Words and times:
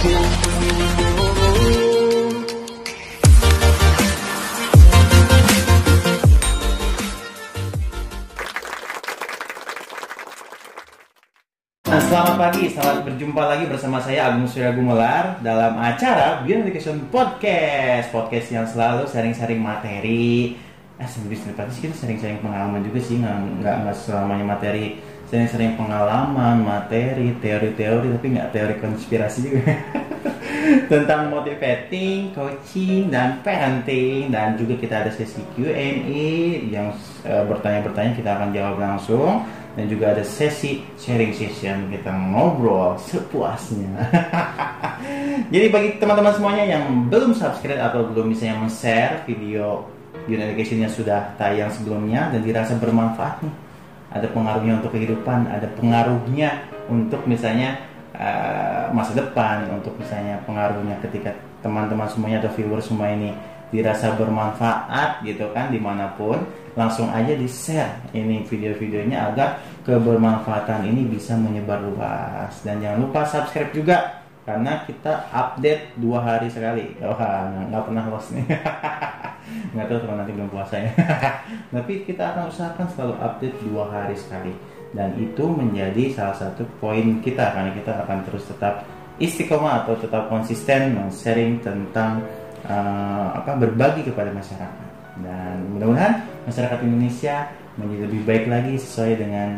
Nah, 0.00 0.08
selamat 12.00 12.40
pagi, 12.40 12.72
selamat 12.72 13.12
berjumpa 13.12 13.44
lagi 13.44 13.68
bersama 13.68 14.00
saya 14.00 14.32
Agung 14.32 14.48
Surya 14.48 14.72
Gumelar 14.72 15.36
dalam 15.44 15.76
acara 15.76 16.40
Beyond 16.48 16.64
Education 16.64 17.04
Podcast. 17.12 18.08
Podcast 18.08 18.48
yang 18.56 18.64
selalu 18.64 19.04
sharing-sharing 19.04 19.60
materi. 19.60 20.56
Eh, 20.96 21.08
sih 21.76 21.84
kita 21.84 21.92
sharing-sharing 22.00 22.40
pengalaman 22.40 22.80
juga 22.88 23.04
sih, 23.04 23.20
nggak 23.20 23.36
nggak 23.36 23.76
nggak 23.84 23.96
selamanya 24.00 24.56
materi. 24.56 25.09
Sharing-sharing 25.30 25.78
pengalaman, 25.78 26.66
materi, 26.66 27.30
teori-teori, 27.38 28.18
tapi 28.18 28.26
nggak 28.34 28.50
teori 28.50 28.74
konspirasi 28.82 29.38
juga. 29.46 29.62
Tentang 30.90 31.30
motivating, 31.30 32.34
coaching, 32.34 33.14
dan 33.14 33.38
parenting 33.46 34.34
dan 34.34 34.58
juga 34.58 34.74
kita 34.74 35.06
ada 35.06 35.10
sesi 35.14 35.38
Q&A 35.54 36.26
yang 36.66 36.90
eh, 37.22 37.42
bertanya-bertanya 37.46 38.12
kita 38.18 38.30
akan 38.34 38.48
jawab 38.50 38.76
langsung 38.82 39.46
dan 39.78 39.86
juga 39.86 40.10
ada 40.10 40.26
sesi 40.26 40.82
sharing 40.98 41.30
session 41.30 41.94
kita 41.94 42.10
ngobrol 42.10 42.98
sepuasnya. 42.98 44.02
Jadi 45.54 45.66
bagi 45.70 45.88
teman-teman 46.02 46.34
semuanya 46.34 46.64
yang 46.66 47.06
belum 47.06 47.38
subscribe 47.38 47.78
atau 47.78 48.10
belum 48.10 48.34
misalnya 48.34 48.66
men-share 48.66 49.22
video 49.24 49.86
Beyond 50.26 50.42
Education 50.52 50.82
yang 50.84 50.92
sudah 50.92 51.32
tayang 51.38 51.70
sebelumnya 51.70 52.28
dan 52.34 52.42
dirasa 52.42 52.76
bermanfaat 52.76 53.46
nih, 53.46 53.54
ada 54.10 54.26
pengaruhnya 54.30 54.82
untuk 54.82 54.92
kehidupan, 54.94 55.46
ada 55.46 55.66
pengaruhnya 55.78 56.66
untuk 56.90 57.22
misalnya 57.30 57.78
uh, 58.18 58.90
masa 58.90 59.14
depan, 59.14 59.70
untuk 59.70 59.94
misalnya 59.96 60.42
pengaruhnya 60.44 60.98
ketika 60.98 61.30
teman-teman 61.62 62.10
semuanya 62.10 62.42
atau 62.42 62.52
viewers 62.58 62.90
semua 62.90 63.14
ini 63.14 63.30
dirasa 63.70 64.18
bermanfaat 64.18 65.22
gitu 65.22 65.46
kan 65.54 65.70
di 65.70 65.78
mana 65.78 66.10
pun 66.18 66.42
langsung 66.74 67.06
aja 67.14 67.38
di 67.38 67.46
share 67.46 68.02
ini 68.10 68.42
video-videonya 68.42 69.30
agar 69.30 69.62
kebermanfaatan 69.86 70.90
ini 70.90 71.06
bisa 71.06 71.38
menyebar 71.38 71.78
luas. 71.82 72.62
Dan 72.66 72.82
jangan 72.82 72.98
lupa 72.98 73.22
subscribe 73.26 73.70
juga 73.70 74.26
karena 74.42 74.82
kita 74.90 75.30
update 75.30 75.94
dua 76.02 76.18
hari 76.18 76.50
sekali. 76.50 76.98
Wah 76.98 77.70
nggak 77.70 77.82
pernah 77.86 78.04
lost 78.10 78.34
nih 78.34 78.46
nggak 79.70 79.86
tahu 79.86 79.98
teman 80.02 80.16
nanti 80.22 80.32
belum 80.34 80.50
puasa 80.50 80.74
ya 80.82 80.92
tapi 81.74 82.02
kita 82.02 82.34
akan 82.34 82.50
usahakan 82.50 82.86
selalu 82.90 83.14
update 83.22 83.56
dua 83.62 83.84
hari 83.88 84.16
sekali. 84.18 84.52
Dan 84.90 85.14
itu 85.22 85.46
menjadi 85.46 86.10
salah 86.10 86.34
satu 86.34 86.66
poin 86.82 87.22
kita 87.22 87.54
karena 87.54 87.70
kita 87.70 88.02
akan 88.02 88.26
terus 88.26 88.42
tetap 88.50 88.82
istiqomah 89.22 89.86
atau 89.86 89.94
tetap 89.94 90.26
konsisten 90.26 90.98
sharing 91.14 91.62
tentang 91.62 92.26
uh, 92.66 93.38
apa 93.38 93.54
berbagi 93.54 94.02
kepada 94.02 94.34
masyarakat. 94.34 94.88
Dan 95.22 95.70
mudah-mudahan 95.76 96.26
masyarakat 96.42 96.78
Indonesia 96.82 97.46
menjadi 97.78 98.02
lebih 98.10 98.22
baik 98.26 98.44
lagi 98.50 98.74
sesuai 98.82 99.12
dengan 99.14 99.48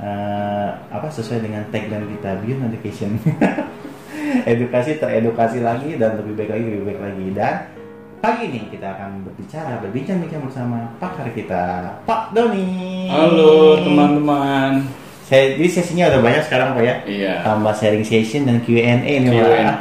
uh, 0.00 0.70
apa 0.88 1.12
sesuai 1.12 1.44
dengan 1.44 1.68
tagline 1.68 2.08
kita 2.16 2.30
Beyond 2.40 2.72
Education. 2.72 3.10
Edukasi 4.56 4.96
teredukasi 4.96 5.60
lagi 5.60 6.00
dan 6.00 6.16
lebih 6.16 6.32
baik 6.32 6.50
lagi 6.56 6.64
lebih 6.64 6.84
baik 6.96 7.00
lagi. 7.12 7.26
Dan 7.36 7.54
pagi 8.18 8.50
ini 8.50 8.66
kita 8.68 8.98
akan 8.98 9.22
berbicara 9.22 9.78
berbincang-bincang 9.78 10.42
bersama 10.42 10.90
pakar 10.98 11.30
kita 11.30 11.94
Pak 12.02 12.34
Doni 12.34 13.06
Halo 13.06 13.78
teman-teman 13.78 14.82
saya 15.22 15.54
jadi 15.54 15.68
sesinya 15.68 16.04
udah 16.08 16.20
banyak 16.24 16.42
sekarang 16.42 16.72
pak 16.72 16.82
ya 16.82 16.94
Iya 17.04 17.34
tambah 17.44 17.76
sharing 17.76 18.00
session 18.02 18.48
dan 18.48 18.64
Q&A 18.64 18.80
nih 18.96 19.28
Q&A 19.28 19.44
Pak 19.44 19.76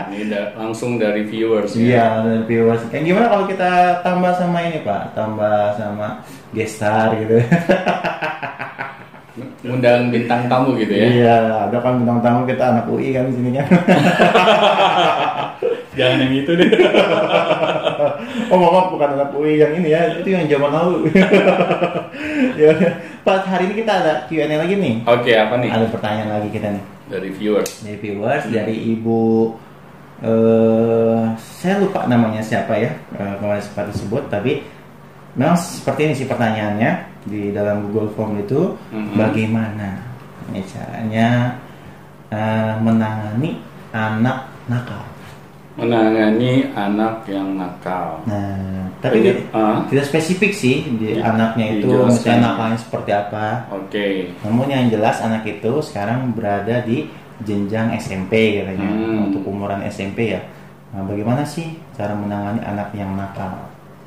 Ini 0.10 0.24
da- 0.26 0.54
langsung 0.56 0.96
dari 0.96 1.22
viewers 1.22 1.74
ya 1.74 1.82
Iya, 1.84 2.04
dan 2.24 2.40
viewers. 2.48 2.80
Yang 2.88 3.04
gimana 3.12 3.26
kalau 3.28 3.44
kita 3.44 3.70
tambah 4.00 4.32
sama 4.32 4.58
ini 4.64 4.80
Pak? 4.80 5.12
Tambah 5.12 5.76
sama 5.76 6.24
gestar 6.50 7.12
gitu. 7.14 7.36
Undang 9.70 10.08
bintang 10.08 10.48
tamu 10.48 10.72
gitu 10.74 10.90
ya 10.90 11.06
Iya, 11.06 11.36
ada 11.68 11.76
kan 11.78 12.00
bintang 12.00 12.18
tamu 12.24 12.48
kita 12.48 12.64
anak 12.72 12.86
UI 12.88 13.12
kan 13.12 13.28
di 13.28 13.34
sini 13.36 13.50
kan. 13.54 13.66
Jangan 15.90 16.22
yang 16.22 16.34
itu 16.38 16.50
deh 16.54 16.70
oh 18.54 18.56
maaf 18.56 18.94
bukan 18.94 19.10
anak 19.18 19.34
UI 19.34 19.58
yang 19.58 19.74
ini 19.74 19.90
ya, 19.90 20.06
itu 20.22 20.30
yang 20.30 20.46
zaman 20.46 20.70
lalu. 20.70 21.10
ya, 22.62 22.70
Pak 23.20 23.42
hari 23.44 23.66
ini 23.66 23.82
kita 23.82 23.92
ada 23.98 24.12
Q&A 24.30 24.46
lagi 24.54 24.78
nih. 24.78 25.02
Oke 25.02 25.34
apa 25.34 25.58
nih 25.58 25.66
Ada 25.68 25.86
pertanyaan 25.90 26.30
lagi 26.38 26.48
kita 26.50 26.68
nih 26.70 26.84
dari 27.10 27.28
viewers 27.28 27.82
dari 27.82 27.98
viewers 27.98 28.44
dari 28.46 28.76
Ibu 28.94 29.50
eh 30.20 31.24
saya 31.40 31.80
lupa 31.80 32.06
namanya 32.06 32.38
siapa 32.38 32.76
ya 32.76 32.92
eh, 33.16 33.34
kemarin 33.40 33.58
sempat 33.58 33.90
disebut 33.90 34.28
tapi 34.28 34.62
memang 35.32 35.56
seperti 35.56 36.00
ini 36.06 36.14
sih 36.14 36.28
pertanyaannya 36.28 36.90
di 37.24 37.50
dalam 37.50 37.88
Google 37.88 38.12
Form 38.14 38.38
itu 38.38 38.76
Mhm. 38.92 39.16
bagaimana 39.16 40.06
caranya 40.54 41.58
eh, 42.30 42.74
menangani 42.78 43.58
anak 43.90 44.46
nakal. 44.70 45.02
Menangani 45.80 46.52
anak 46.70 47.24
yang 47.24 47.56
nakal 47.56 48.20
Nah, 48.24 48.84
tapi 48.98 49.18
Iya, 49.18 49.24
tidak- 49.32 49.46
ah. 49.52 49.78
tidak 49.88 50.04
spesifik 50.06 50.52
sih 50.52 50.76
di 50.94 51.16
Iya, 51.16 51.24
anaknya 51.26 51.66
itu 51.74 51.88
dijelaskan. 51.88 52.12
misalnya 52.12 52.40
nakalnya 52.46 52.78
seperti 52.78 53.10
apa. 53.10 53.44
Oke 53.70 54.06
Namun 54.40 54.66
yang 54.66 54.84
jelas 54.88 55.16
anak 55.18 55.42
itu 55.44 55.72
sekarang 55.80 56.30
berada 56.30 56.82
di 56.82 57.08
jenjang 57.40 57.96
SMP 57.96 58.60
katanya 58.60 58.86
Hmm. 58.86 59.26
untuk 59.26 59.42
umuran 59.44 59.80
SMP 59.84 60.30
ya. 60.30 60.40
Nah, 60.90 61.02
bagaimana 61.02 61.40
sih 61.42 61.64
cara 61.92 62.12
menangani 62.12 62.60
anak 62.60 62.92
yang 62.92 63.14
nakal? 63.14 63.48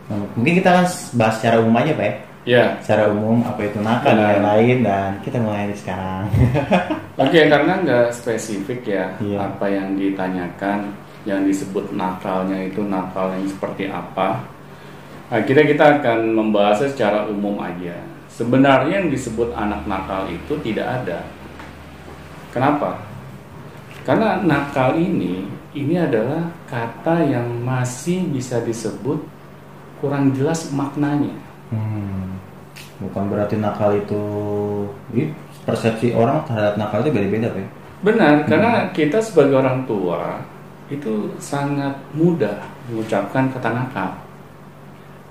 Nah, 0.06 0.20
mungkin 0.36 0.54
kita 0.56 0.70
akan 0.70 0.86
bahas 1.14 1.36
secara 1.38 1.58
umum 1.58 1.74
aja 1.76 1.94
pak 1.94 2.06
ya. 2.06 2.16
Ya 2.44 2.66
Secara 2.84 3.08
umum 3.08 3.40
apa 3.42 3.64
itu 3.64 3.80
nakal 3.80 4.14
dan 4.14 4.44
lain-lain 4.44 4.84
dan 4.84 5.16
kita 5.24 5.40
mulai 5.40 5.64
dari 5.64 5.80
sekarang. 5.80 6.28
Oke 7.24 7.40
karena 7.48 7.74
nggak 7.80 8.12
spesifik 8.12 8.84
ya 8.84 9.06
Iya. 9.18 9.38
Apa 9.40 9.66
yang 9.66 9.96
ditanyakan 9.96 10.92
Yang 11.24 11.42
disebut 11.50 11.96
nakalnya 11.96 12.60
itu 12.68 12.84
nakal 12.84 13.32
yang 13.32 13.48
seperti 13.48 13.88
apa. 13.88 14.44
Akhirnya 15.32 15.66
kita 15.66 15.86
akan 16.00 16.20
membahasnya 16.36 16.92
secara 16.92 17.26
umum 17.32 17.58
aja. 17.64 17.96
Sebenarnya 18.28 19.02
yang 19.02 19.10
disebut 19.14 19.56
anak 19.56 19.88
nakal 19.88 20.28
itu 20.28 20.54
tidak 20.66 21.04
ada. 21.04 21.24
Kenapa? 22.54 23.02
Karena 24.04 24.44
nakal 24.44 25.00
ini 25.00 25.48
Ini 25.74 26.06
adalah 26.06 26.54
kata 26.70 27.26
yang 27.26 27.50
masih 27.66 28.30
bisa 28.30 28.62
disebut 28.62 29.18
Kurang 29.98 30.36
jelas 30.36 30.70
maknanya. 30.70 31.32
Hmm, 31.72 32.36
bukan 33.00 33.24
berarti 33.32 33.56
nakal 33.56 33.96
itu, 33.96 34.20
persepsi 35.64 36.12
orang 36.12 36.44
terhadap 36.44 36.76
nakal 36.76 37.00
itu 37.08 37.16
beda-beda 37.16 37.50
ya? 37.56 37.68
Benar, 38.04 38.44
karena 38.44 38.92
kita 38.92 39.24
sebagai 39.24 39.64
orang 39.64 39.88
tua 39.88 40.44
itu 41.00 41.34
sangat 41.42 41.94
mudah 42.14 42.62
mengucapkan 42.90 43.50
kata 43.50 43.70
nakal. 43.74 44.12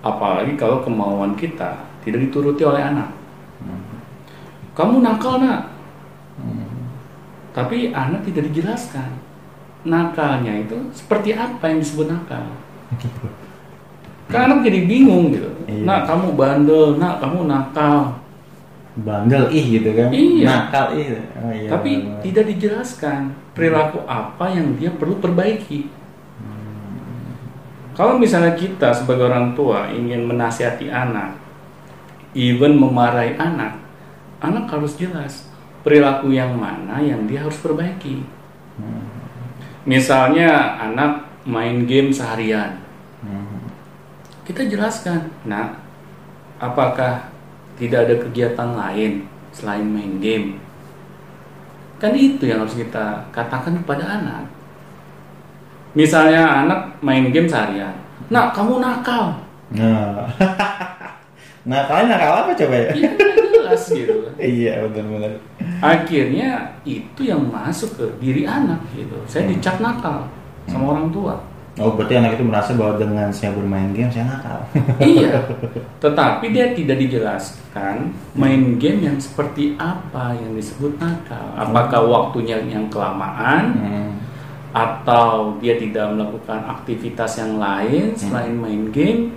Apalagi 0.03 0.59
kalau 0.59 0.83
kemauan 0.83 1.39
kita 1.39 1.79
tidak 2.03 2.27
dituruti 2.27 2.63
oleh 2.67 2.83
anak. 2.83 3.11
Kamu 4.73 5.05
nakal 5.05 5.39
nak, 5.39 5.69
tapi 7.53 7.93
anak 7.93 8.25
tidak 8.25 8.49
dijelaskan 8.49 9.13
nakalnya 9.85 10.63
itu 10.63 10.79
seperti 10.97 11.37
apa 11.37 11.69
yang 11.69 11.79
disebut 11.85 12.07
nakal. 12.09 12.45
Kan 14.33 14.49
anak 14.49 14.65
jadi 14.65 14.89
bingung 14.89 15.35
gitu. 15.35 15.51
Iya. 15.69 15.85
Nak 15.85 16.01
kamu 16.09 16.27
bandel, 16.39 16.97
nak 16.97 17.21
kamu 17.21 17.45
nakal. 17.45 18.22
Bandel 18.93 19.49
ih 19.49 19.81
gitu 19.81 19.91
kan. 19.97 20.13
Iya. 20.13 20.45
Nakal 20.45 20.87
ih. 21.01 21.07
Oh, 21.41 21.49
iya, 21.49 21.69
Tapi 21.73 21.91
benar. 22.05 22.21
tidak 22.21 22.45
dijelaskan 22.53 23.21
perilaku 23.57 24.05
apa 24.05 24.45
yang 24.53 24.77
dia 24.77 24.93
perlu 24.93 25.17
perbaiki. 25.17 25.89
Kalau 27.93 28.17
misalnya 28.17 28.57
kita 28.57 28.89
sebagai 28.93 29.29
orang 29.29 29.53
tua 29.53 29.89
ingin 29.93 30.25
menasihati 30.25 30.89
anak, 30.89 31.37
even 32.33 32.77
memarahi 32.81 33.37
anak, 33.37 33.77
anak 34.41 34.65
harus 34.73 34.97
jelas 34.97 35.49
perilaku 35.85 36.33
yang 36.33 36.57
mana 36.57 37.01
yang 37.05 37.29
dia 37.29 37.45
harus 37.45 37.61
perbaiki. 37.61 38.25
Misalnya 39.83 40.79
anak 40.79 41.27
main 41.43 41.85
game 41.91 42.15
seharian, 42.15 42.79
Hmm. 43.23 43.67
kita 44.47 44.67
jelaskan, 44.67 45.31
nah, 45.47 45.79
apakah 46.59 47.32
tidak 47.83 48.07
ada 48.07 48.15
kegiatan 48.23 48.71
lain 48.79 49.27
selain 49.51 49.83
main 49.83 50.23
game? 50.23 50.63
Kan 51.99 52.15
itu 52.15 52.47
yang 52.47 52.63
harus 52.63 52.79
kita 52.79 53.27
katakan 53.35 53.83
kepada 53.83 54.07
anak. 54.07 54.47
Misalnya 55.99 56.63
anak 56.63 57.03
main 57.03 57.35
game 57.35 57.51
seharian, 57.51 57.93
nak 58.31 58.55
kamu 58.55 58.79
nakal, 58.79 59.35
Nah. 59.75 60.29
Nakalnya 61.69 62.19
nakal 62.19 62.33
apa 62.43 62.51
coba 62.59 62.75
ya? 62.75 62.91
ya 62.91 63.11
kan 63.15 63.43
jelas. 63.73 63.83
gitu 63.89 64.15
iya 64.61 64.73
benar-benar 64.85 65.33
akhirnya 65.81 66.49
itu 66.85 67.21
yang 67.25 67.43
masuk 67.49 67.91
ke 67.97 68.07
diri 68.21 68.43
anak 68.45 68.79
gitu 68.93 69.17
saya 69.27 69.49
dicap 69.49 69.81
nakal 69.81 70.29
sama 70.69 70.95
orang 70.95 71.09
tua 71.11 71.35
oh 71.75 71.93
berarti 71.93 72.15
anak 72.15 72.37
itu 72.37 72.45
merasa 72.45 72.73
bahwa 72.73 72.97
dengan 72.97 73.29
saya 73.29 73.53
bermain 73.53 73.89
game 73.91 74.09
saya 74.09 74.29
nakal. 74.29 74.61
Iya. 75.01 75.41
Tetapi 75.99 76.45
dia 76.51 76.73
tidak 76.73 76.99
dijelaskan 76.99 78.13
main 78.33 78.77
game 78.77 79.01
yang 79.03 79.17
seperti 79.17 79.73
apa 79.77 80.35
yang 80.35 80.53
disebut 80.53 80.99
nakal. 80.99 81.47
Apakah 81.55 82.01
waktunya 82.03 82.61
yang 82.63 82.89
kelamaan 82.89 83.65
Hmm. 83.73 84.11
atau 84.73 85.57
dia 85.61 85.77
tidak 85.77 86.09
melakukan 86.11 86.65
aktivitas 86.67 87.37
yang 87.37 87.57
lain 87.57 88.17
selain 88.17 88.57
main 88.57 88.89
game 88.89 89.37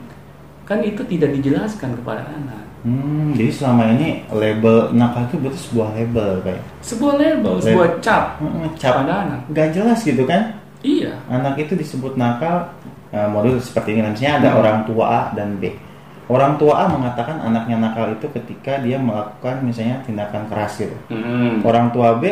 kan 0.64 0.80
itu 0.80 1.04
tidak 1.06 1.36
dijelaskan 1.36 1.92
kepada 2.00 2.24
anak. 2.26 2.64
Hmm, 2.82 3.34
jadi 3.34 3.50
selama 3.50 3.84
ini 3.94 4.24
label 4.30 4.94
nakal 4.94 5.26
itu 5.26 5.36
berarti 5.38 5.60
sebuah 5.60 5.90
label 5.92 6.30
kayak. 6.40 6.62
Sebuah 6.80 7.14
label 7.18 7.54
sebuah 7.58 7.90
cap 8.00 8.38
Hmm, 8.40 8.70
cap. 8.76 8.94
pada 9.02 9.14
anak. 9.26 9.40
Nggak 9.50 9.70
jelas 9.72 10.00
gitu 10.02 10.24
kan 10.24 10.56
iya 10.86 11.18
anak 11.28 11.58
itu 11.60 11.74
disebut 11.74 12.14
nakal 12.14 12.70
model 13.28 13.58
seperti 13.58 13.92
ini 13.92 14.06
misalnya 14.06 14.34
ada 14.38 14.50
Hmm. 14.52 14.60
orang 14.60 14.78
tua 14.86 15.06
A 15.08 15.22
dan 15.32 15.58
B 15.58 15.74
orang 16.28 16.56
tua 16.56 16.74
A 16.76 16.86
mengatakan 16.88 17.38
anaknya 17.40 17.78
nakal 17.80 18.12
itu 18.12 18.28
ketika 18.30 18.78
dia 18.78 18.98
melakukan 18.98 19.62
misalnya 19.62 20.04
tindakan 20.04 20.46
keras 20.46 20.78
gitu 20.78 20.94
Hmm. 21.08 21.60
orang 21.62 21.90
tua 21.90 22.14
B 22.14 22.24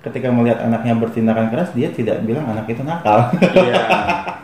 ketika 0.00 0.32
melihat 0.32 0.64
anaknya 0.64 0.96
bertindakan 0.96 1.46
keras 1.48 1.68
dia 1.70 1.92
tidak 1.92 2.24
bilang 2.24 2.48
anak 2.48 2.64
itu 2.66 2.80
nakal 2.80 3.28
Iya, 3.52 3.84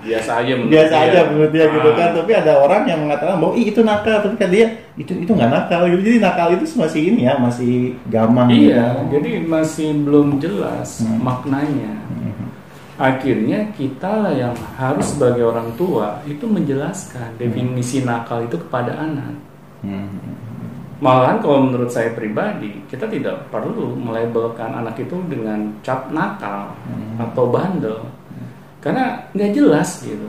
biasa 0.05 0.31
aja 0.39 0.53
menurut 0.53 0.69
biasa 0.71 0.95
dia. 0.95 1.07
aja 1.09 1.21
menurut 1.27 1.51
dia 1.51 1.65
gitu 1.67 1.89
Ah. 1.89 1.97
kan 1.97 2.09
tapi 2.13 2.31
ada 2.31 2.53
orang 2.61 2.83
yang 2.85 3.01
mengatakan 3.01 3.37
bahwa 3.41 3.53
Ih, 3.57 3.67
itu 3.67 3.81
nakal 3.81 4.17
tapi 4.21 4.37
kan 4.37 4.51
dia 4.53 4.67
itu 4.95 5.13
itu 5.17 5.33
nggak 5.33 5.49
nakal 5.49 5.89
gitu 5.89 6.03
jadi 6.05 6.19
nakal 6.21 6.49
itu 6.53 6.65
masih 6.77 7.01
ini 7.09 7.25
ya 7.25 7.35
masih 7.37 7.73
gamang 8.07 8.53
Iya, 8.53 8.85
gitu. 9.01 9.17
jadi 9.17 9.31
masih 9.43 9.89
belum 9.99 10.27
jelas 10.37 11.01
Hmm. 11.01 11.25
maknanya. 11.25 11.93
Mhm. 12.13 12.46
Akhirnya 12.97 13.69
kita 13.77 14.09
lah 14.09 14.33
yang 14.33 14.57
harus 14.81 15.13
sebagai 15.13 15.45
orang 15.45 15.69
tua 15.77 16.17
itu 16.25 16.49
menjelaskan 16.49 17.37
definisi 17.37 18.01
nakal 18.01 18.49
itu 18.49 18.57
kepada 18.57 18.97
anak. 18.97 19.37
Mhm. 19.85 20.37
Malahan 20.97 21.45
kalau 21.45 21.69
menurut 21.69 21.93
saya 21.93 22.17
pribadi, 22.17 22.81
kita 22.89 23.05
tidak 23.05 23.53
perlu 23.53 23.93
melabelkan 24.01 24.73
anak 24.73 24.97
itu 24.97 25.13
dengan 25.29 25.77
cap 25.85 26.09
nakal 26.09 26.73
Hmm. 26.89 27.21
atau 27.21 27.53
bandel. 27.53 28.01
Karena 28.81 29.29
nggak 29.37 29.53
jelas 29.53 30.01
gitu. 30.01 30.25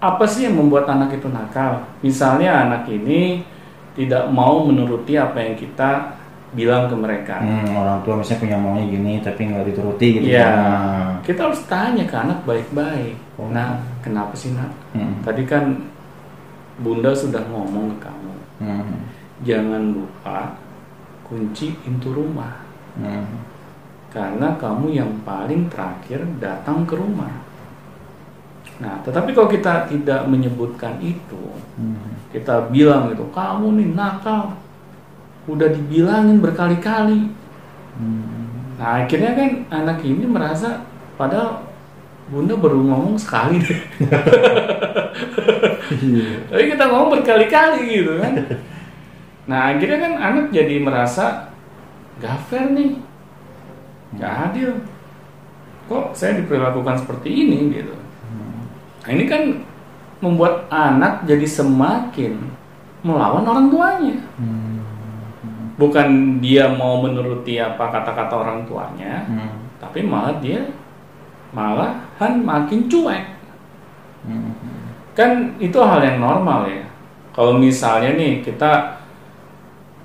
Apa 0.00 0.24
sih 0.24 0.48
yang 0.48 0.56
membuat 0.56 0.88
anak 0.88 1.20
itu 1.20 1.28
nakal? 1.28 1.84
Misalnya 2.00 2.64
anak 2.64 2.88
ini 2.88 3.44
tidak 3.92 4.32
mau 4.32 4.64
menuruti 4.64 5.12
apa 5.20 5.44
yang 5.44 5.60
kita 5.60 6.23
bilang 6.54 6.86
ke 6.86 6.96
mereka. 6.96 7.42
Hmm, 7.42 7.74
orang 7.74 7.98
tua 8.06 8.18
misalnya 8.18 8.42
punya 8.46 8.56
maunya 8.58 8.86
gini 8.86 9.12
tapi 9.20 9.50
nggak 9.50 9.66
dituruti 9.74 10.06
gitu 10.18 10.26
Iya. 10.30 10.46
Nah. 10.46 11.10
Kita 11.20 11.50
harus 11.50 11.60
tanya 11.66 12.04
ke 12.06 12.16
anak 12.16 12.38
baik-baik. 12.46 13.14
Oh. 13.36 13.50
Nah, 13.50 13.82
kenapa 14.00 14.32
sih 14.38 14.54
nak? 14.54 14.70
Hmm. 14.94 15.18
Tadi 15.26 15.42
kan 15.44 15.74
bunda 16.78 17.10
sudah 17.14 17.42
ngomong 17.50 17.94
ke 17.94 18.06
kamu, 18.06 18.34
Hmm. 18.62 18.98
jangan 19.42 19.82
lupa 19.94 20.58
kunci 21.26 21.74
pintu 21.82 22.14
rumah. 22.14 22.62
Hmm. 22.94 23.26
Karena 24.14 24.54
kamu 24.54 24.94
yang 24.94 25.10
paling 25.26 25.66
terakhir 25.66 26.22
datang 26.38 26.86
ke 26.86 26.94
rumah. 26.94 27.30
Nah, 28.78 28.98
tetapi 29.06 29.30
kalau 29.30 29.46
kita 29.46 29.86
tidak 29.86 30.26
menyebutkan 30.26 30.98
itu, 30.98 31.54
Hmm. 31.78 32.14
kita 32.30 32.70
bilang 32.70 33.10
gitu, 33.10 33.26
kamu 33.30 33.78
nih 33.78 33.88
nakal, 33.94 34.50
udah 35.44 35.68
dibilangin 35.72 36.40
berkali-kali. 36.40 37.28
Hmm. 38.00 38.74
Nah, 38.80 39.04
akhirnya 39.04 39.32
kan 39.36 39.50
anak 39.70 39.98
ini 40.02 40.24
merasa, 40.26 40.82
padahal 41.14 41.62
bunda 42.28 42.56
baru 42.56 42.80
ngomong 42.80 43.16
sekali 43.20 43.60
deh. 43.60 43.80
Iya. 45.84 46.48
Tapi 46.50 46.64
kita 46.74 46.90
ngomong 46.90 47.20
berkali-kali 47.20 47.86
gitu 47.86 48.18
kan. 48.18 48.34
Nah, 49.46 49.76
akhirnya 49.76 49.98
kan 50.00 50.12
anak 50.16 50.46
jadi 50.50 50.80
merasa 50.80 51.52
gak 52.18 52.40
fair 52.48 52.72
nih, 52.72 52.98
gak 54.16 54.32
adil. 54.50 54.80
Kok 55.86 56.16
saya 56.16 56.40
diperlakukan 56.40 57.04
seperti 57.04 57.28
ini 57.46 57.78
gitu. 57.78 57.94
Nah, 59.04 59.10
ini 59.12 59.24
kan 59.28 59.60
membuat 60.24 60.64
anak 60.72 61.28
jadi 61.28 61.44
semakin 61.44 62.40
melawan 63.04 63.44
orang 63.44 63.68
tuanya. 63.68 64.16
Hmm. 64.40 64.80
Bukan 65.74 66.38
dia 66.38 66.70
mau 66.70 67.02
menuruti 67.02 67.58
apa 67.58 67.90
kata-kata 67.90 68.34
orang 68.46 68.62
tuanya, 68.62 69.26
Hmm. 69.26 69.66
tapi 69.82 70.06
malah 70.06 70.38
dia 70.38 70.62
malahan 71.50 72.38
makin 72.42 72.86
cuek. 72.86 73.24
Hmm. 74.22 74.54
Kan 75.18 75.58
itu 75.58 75.78
hal 75.82 75.98
yang 76.02 76.18
normal 76.22 76.66
ya. 76.70 76.86
Kalau 77.34 77.58
misalnya 77.58 78.14
nih 78.14 78.38
kita 78.42 79.02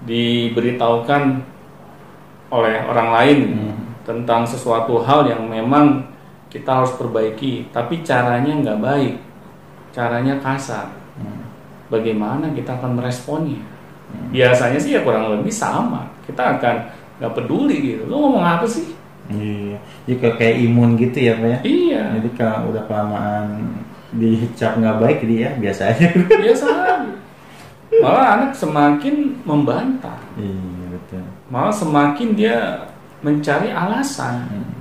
diberitahukan 0.09 1.23
oleh 2.49 2.75
orang 2.89 3.09
lain 3.13 3.39
Hmm. 3.53 3.75
tentang 4.01 4.41
sesuatu 4.41 5.05
hal 5.05 5.29
yang 5.29 5.45
memang 5.45 6.01
kita 6.49 6.81
harus 6.81 6.97
perbaiki, 6.97 7.69
tapi 7.69 8.01
caranya 8.01 8.49
nggak 8.57 8.81
baik, 8.81 9.15
caranya 9.93 10.41
kasar. 10.41 10.89
Hmm. 11.13 11.45
Bagaimana 11.93 12.49
kita 12.57 12.73
akan 12.81 12.97
meresponnya? 12.97 13.61
Biasanya 14.29 14.79
sih 14.79 14.93
ya 14.97 15.01
kurang 15.01 15.29
lebih 15.33 15.53
sama. 15.53 16.05
Kita 16.25 16.57
akan 16.57 16.75
nggak 17.19 17.33
peduli 17.33 17.75
gitu. 17.95 18.03
Lo 18.05 18.29
ngomong 18.29 18.45
apa 18.45 18.65
sih? 18.65 18.93
Iya, 19.29 19.77
jadi 20.09 20.33
kayak- 20.33 20.57
imun 20.65 20.97
gitu 20.97 21.17
ya 21.21 21.37
Pak 21.37 21.47
ya. 21.47 21.59
Iya, 21.61 22.01
Jadi 22.17 22.29
kalau 22.33 22.73
udah 22.73 22.83
kelamaan 22.89 23.77
dicap 24.09 24.73
nggak 24.81 24.97
baik 24.97 25.17
jadi 25.21 25.35
ya 25.37 25.49
biasa 25.61 25.81
aja. 25.93 26.07
biasa 26.45 26.65
aja. 26.65 27.13
Malah 28.01 28.25
anak 28.37 28.51
semakin 28.53 29.37
membantah. 29.45 30.17
iya 30.37 30.85
betul. 30.93 31.25
malah 31.49 31.73
semakin 31.73 32.33
dia 32.33 32.57
mencari 33.21 33.69
alasan. 33.69 34.45
Hmm. 34.49 34.73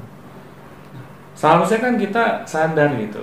Seharusnya 1.33 1.79
kan 1.81 1.95
kita 1.97 2.25
sadar 2.45 2.93
gitu, 2.99 3.21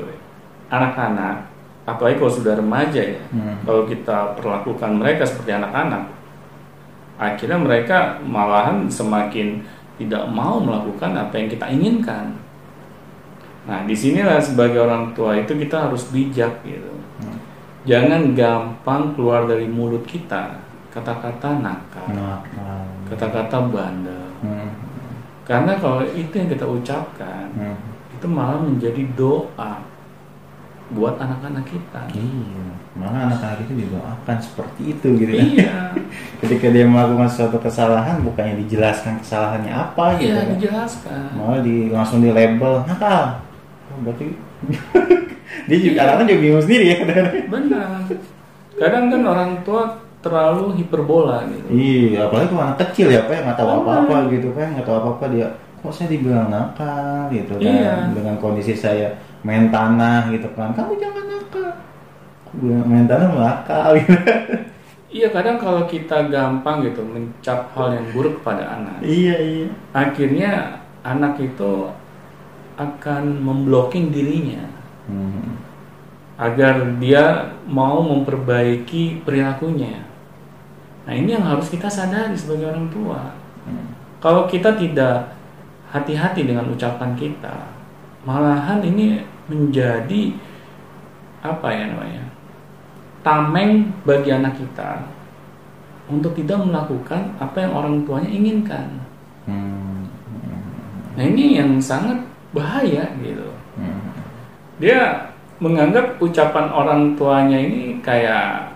anak-anak, 0.71 1.45
apalagi 1.85 2.17
kalau 2.17 2.33
sudah 2.33 2.53
remaja 2.57 3.01
ya, 3.01 3.21
Hmm. 3.29 3.61
kalau 3.61 3.85
kita 3.85 4.33
perlakukan 4.35 4.97
mereka 4.97 5.23
seperti 5.23 5.53
anak-anak, 5.53 6.09
akhirnya 7.15 7.59
mereka 7.61 8.19
malahan 8.25 8.89
semakin 8.89 9.61
tidak 9.95 10.27
mau 10.27 10.59
melakukan 10.59 11.15
apa 11.15 11.33
yang 11.39 11.47
kita 11.47 11.65
inginkan. 11.71 12.35
Nah, 13.65 13.81
di 13.87 13.95
sinilah 13.97 14.37
sebagai 14.37 14.83
orang 14.83 15.15
tua 15.15 15.37
itu 15.39 15.55
kita 15.55 15.89
harus 15.89 16.09
bijak 16.11 16.61
gitu. 16.61 16.93
Hmm. 17.21 17.37
Jangan 17.85 18.33
gampang 18.33 19.13
keluar 19.13 19.45
dari 19.45 19.69
mulut 19.69 20.03
kita 20.05 20.57
kata-kata 20.89 21.59
nakal, 21.59 22.07
kata-kata 23.09 23.57
bandel. 23.67 24.25
Hmm. 24.41 24.69
Karena 25.45 25.77
kalau 25.77 26.01
itu 26.01 26.33
yang 26.33 26.49
kita 26.49 26.65
ucapkan, 26.65 27.45
Hmm. 27.53 27.77
itu 28.15 28.25
malah 28.25 28.57
menjadi 28.57 29.05
doa 29.13 29.77
buat 30.87 31.17
anak-anak 31.17 31.65
kita. 31.65 32.01
Iya, 32.13 32.65
malah 32.93 33.25
anak-anak 33.25 33.65
itu 33.65 33.73
didoakan 33.73 34.37
seperti 34.37 34.81
itu 34.93 35.07
gitu 35.17 35.31
ya. 35.33 35.41
Iya, 35.41 35.73
Ketika 36.45 36.69
dia 36.69 36.85
melakukan 36.85 37.25
suatu 37.25 37.57
kesalahan, 37.57 38.21
bukannya 38.21 38.61
dijelaskan 38.61 39.17
kesalahannya 39.19 39.73
apa 39.73 40.15
gitu. 40.17 40.29
iya 40.29 40.35
kan. 40.37 40.47
dijelaskan. 40.53 41.21
Malah 41.33 41.59
di 41.65 41.75
langsung 41.89 42.21
di 42.21 42.29
label 42.29 42.85
nakal. 42.85 43.41
Oh, 43.89 43.97
berarti 44.05 44.25
dia 45.67 45.77
juga 45.79 45.93
Iya. 45.95 46.01
anak-anak 46.05 46.25
juga 46.29 46.39
bingung 46.39 46.63
sendiri 46.63 46.85
ya. 46.85 46.97
Benar. 47.53 47.87
Kadang 48.75 49.03
kan 49.09 49.21
orang 49.23 49.51
tua 49.65 49.83
terlalu 50.21 50.77
hiperbola 50.77 51.45
gitu. 51.47 51.67
Iya, 51.71 52.29
apalagi 52.29 52.49
kalau 52.49 52.63
anak 52.65 52.77
kecil 52.81 53.07
ya, 53.09 53.25
Pak, 53.25 53.33
yang 53.33 53.45
nggak 53.45 53.57
tahu 53.57 53.69
apa-apa 53.81 54.15
gitu, 54.29 54.47
Pak, 54.51 54.65
nggak 54.73 54.85
tahu 54.85 54.97
apa-apa 54.99 55.25
dia. 55.29 55.47
Kok 55.81 55.93
saya 55.93 56.09
dibilang 56.09 56.49
nakal 56.49 57.29
gitu 57.29 57.53
kan? 57.57 57.73
Iya. 57.73 57.93
Dengan 58.09 58.35
kondisi 58.37 58.73
saya 58.73 59.13
main 59.45 59.69
tanah 59.69 60.33
gitu 60.33 60.49
kan, 60.57 60.73
kamu 60.73 60.97
jangan 60.97 61.25
nakal. 61.29 61.69
Bilang 62.57 62.85
main 62.89 63.05
tanah 63.05 63.29
nakal 63.29 63.89
gitu. 64.01 64.17
Iya, 65.15 65.31
kadang 65.31 65.55
kalau 65.55 65.85
kita 65.87 66.27
gampang 66.27 66.83
gitu 66.83 66.99
mencap 67.05 67.71
hal 67.71 67.95
yang 67.95 68.07
buruk 68.11 68.43
pada 68.43 68.67
anak, 68.75 68.99
iya 68.99 69.37
iya. 69.39 69.69
akhirnya 69.95 70.81
anak 71.07 71.39
itu 71.39 71.87
akan 72.75 73.23
memblocking 73.39 74.11
dirinya 74.11 74.75
Hmm. 75.05 75.61
agar 76.35 76.97
dia 76.97 77.53
mau 77.69 78.01
memperbaiki 78.01 79.21
perilakunya. 79.21 80.01
Nah, 81.05 81.13
ini 81.13 81.37
yang 81.37 81.45
harus 81.45 81.69
kita 81.69 81.85
sadari 81.85 82.33
sebagai 82.33 82.73
orang 82.73 82.89
tua. 82.89 83.37
Hmm. 83.69 83.93
Kalau 84.17 84.49
kita 84.49 84.73
tidak 84.73 85.37
hati-hati 85.93 86.49
dengan 86.49 86.65
ucapan 86.73 87.13
kita, 87.13 87.69
malahan 88.25 88.81
ini 88.81 89.21
menjadi 89.49 90.33
apa 91.45 91.67
ya 91.69 91.85
namanya? 91.93 92.25
tameng 93.25 93.89
bagi 94.05 94.29
anak 94.29 94.53
kita 94.61 95.01
untuk 96.05 96.37
tidak 96.37 96.61
melakukan 96.61 97.33
apa 97.41 97.57
yang 97.57 97.73
orang 97.73 98.05
tuanya 98.05 98.29
inginkan. 98.29 99.01
Hmm. 99.49 100.05
Nah 101.17 101.23
ini 101.25 101.57
yang 101.57 101.81
sangat 101.81 102.21
bahaya 102.53 103.09
gitu. 103.25 103.49
Hmm. 103.81 104.13
Dia 104.77 105.33
menganggap 105.57 106.21
ucapan 106.21 106.69
orang 106.69 107.17
tuanya 107.17 107.57
ini 107.57 107.97
kayak 108.05 108.69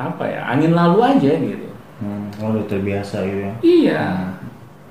apa 0.00 0.24
ya 0.24 0.40
angin 0.48 0.72
lalu 0.72 0.98
aja 1.04 1.32
gitu. 1.36 1.68
Hmm. 2.00 2.32
Udah 2.40 2.64
terbiasa 2.64 3.28
gitu 3.28 3.40
ya. 3.44 3.52
Iya, 3.60 4.04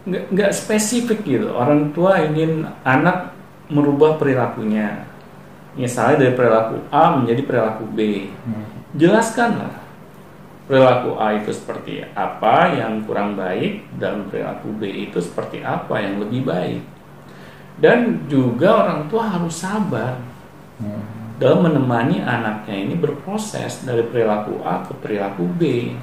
nggak 0.06 0.24
nggak 0.30 0.52
spesifik 0.54 1.26
gitu. 1.26 1.50
Orang 1.58 1.90
tua 1.98 2.22
ingin 2.22 2.70
anak 2.86 3.34
merubah 3.70 4.18
perilakunya, 4.22 5.10
misalnya 5.74 6.28
dari 6.28 6.34
perilaku 6.38 6.86
A 6.94 7.18
menjadi 7.18 7.42
perilaku 7.46 7.84
B. 7.90 8.30
Hmm. 8.46 8.66
Jelaskanlah 8.96 9.82
perilaku 10.66 11.18
A 11.22 11.38
itu 11.38 11.52
seperti 11.54 12.06
apa 12.18 12.74
yang 12.74 13.06
kurang 13.06 13.38
baik 13.38 13.86
dan 14.02 14.26
perilaku 14.30 14.74
B 14.78 15.10
itu 15.10 15.18
seperti 15.22 15.62
apa 15.62 16.02
yang 16.02 16.22
lebih 16.22 16.46
baik. 16.46 16.82
Dan 17.76 18.24
juga 18.32 18.88
orang 18.88 19.12
tua 19.12 19.28
harus 19.28 19.60
sabar 19.60 20.16
Hmm. 20.76 21.40
dalam 21.40 21.72
menemani 21.72 22.20
anaknya 22.20 22.76
ini 22.76 23.00
berproses 23.00 23.88
dari 23.88 24.04
perilaku 24.04 24.60
A 24.68 24.84
ke 24.84 24.92
perilaku 25.00 25.48
B. 25.56 25.96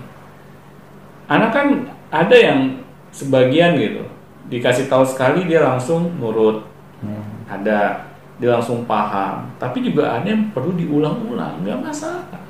Anak 1.28 1.50
kan 1.52 1.68
ada 2.08 2.32
yang 2.32 2.80
sebagian 3.12 3.76
gitu 3.76 4.04
dikasih 4.48 4.88
tahu 4.88 5.04
sekali 5.04 5.44
dia 5.44 5.64
langsung 5.64 6.12
nurut, 6.16 6.64
Hmm. 7.00 7.31
Ada 7.58 8.08
dia 8.40 8.48
langsung 8.58 8.88
paham. 8.88 9.46
Tapi 9.60 9.84
juga 9.84 10.18
ada 10.18 10.26
yang 10.26 10.50
perlu 10.50 10.72
diulang-ulang, 10.74 11.62
nggak 11.62 11.78
masalah. 11.78 12.40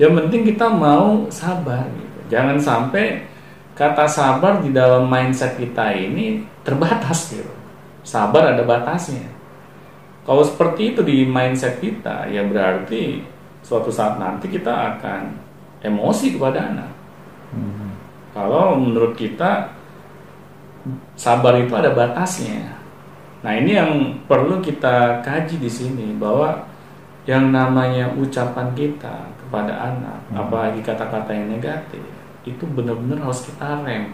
Yang 0.00 0.12
penting 0.24 0.42
kita 0.54 0.66
mau 0.70 1.26
sabar 1.30 1.86
gitu. 1.94 2.18
Jangan 2.30 2.58
sampai 2.58 3.26
kata 3.74 4.06
sabar 4.06 4.62
di 4.62 4.70
dalam 4.70 5.06
mindset 5.10 5.58
kita 5.58 5.94
ini 5.94 6.46
terbatas 6.62 7.34
gitu. 7.34 7.54
Sabar 8.02 8.54
ada 8.54 8.62
batasnya. 8.66 9.30
Kalau 10.24 10.40
seperti 10.40 10.96
itu 10.96 11.00
di 11.04 11.28
mindset 11.28 11.78
kita, 11.84 12.26
ya 12.32 12.42
berarti 12.48 13.20
suatu 13.60 13.92
saat 13.92 14.16
nanti 14.16 14.48
kita 14.48 14.96
akan 14.96 15.36
emosi 15.84 16.36
kepada 16.36 16.72
anak. 16.72 16.90
Hmm. 17.52 17.92
Kalau 18.32 18.80
menurut 18.80 19.14
kita 19.14 19.70
sabar 21.14 21.60
itu 21.60 21.70
ada 21.76 21.92
batasnya. 21.94 22.73
Nah 23.44 23.52
ini 23.54 23.76
yang 23.76 23.92
perlu 24.24 24.58
kita 24.58 25.20
kaji 25.20 25.60
di 25.60 25.68
sini 25.68 26.16
bahwa 26.16 26.64
yang 27.28 27.52
namanya 27.52 28.08
ucapan 28.16 28.72
kita 28.72 29.28
kepada 29.36 29.92
anak, 29.92 30.18
Hmm. 30.32 30.40
apalagi 30.44 30.80
kata-kata 30.80 31.28
yang 31.32 31.52
negatif, 31.52 32.00
itu 32.44 32.64
benar-benar 32.72 33.20
harus 33.20 33.44
kita 33.44 33.84
rem. 33.84 34.12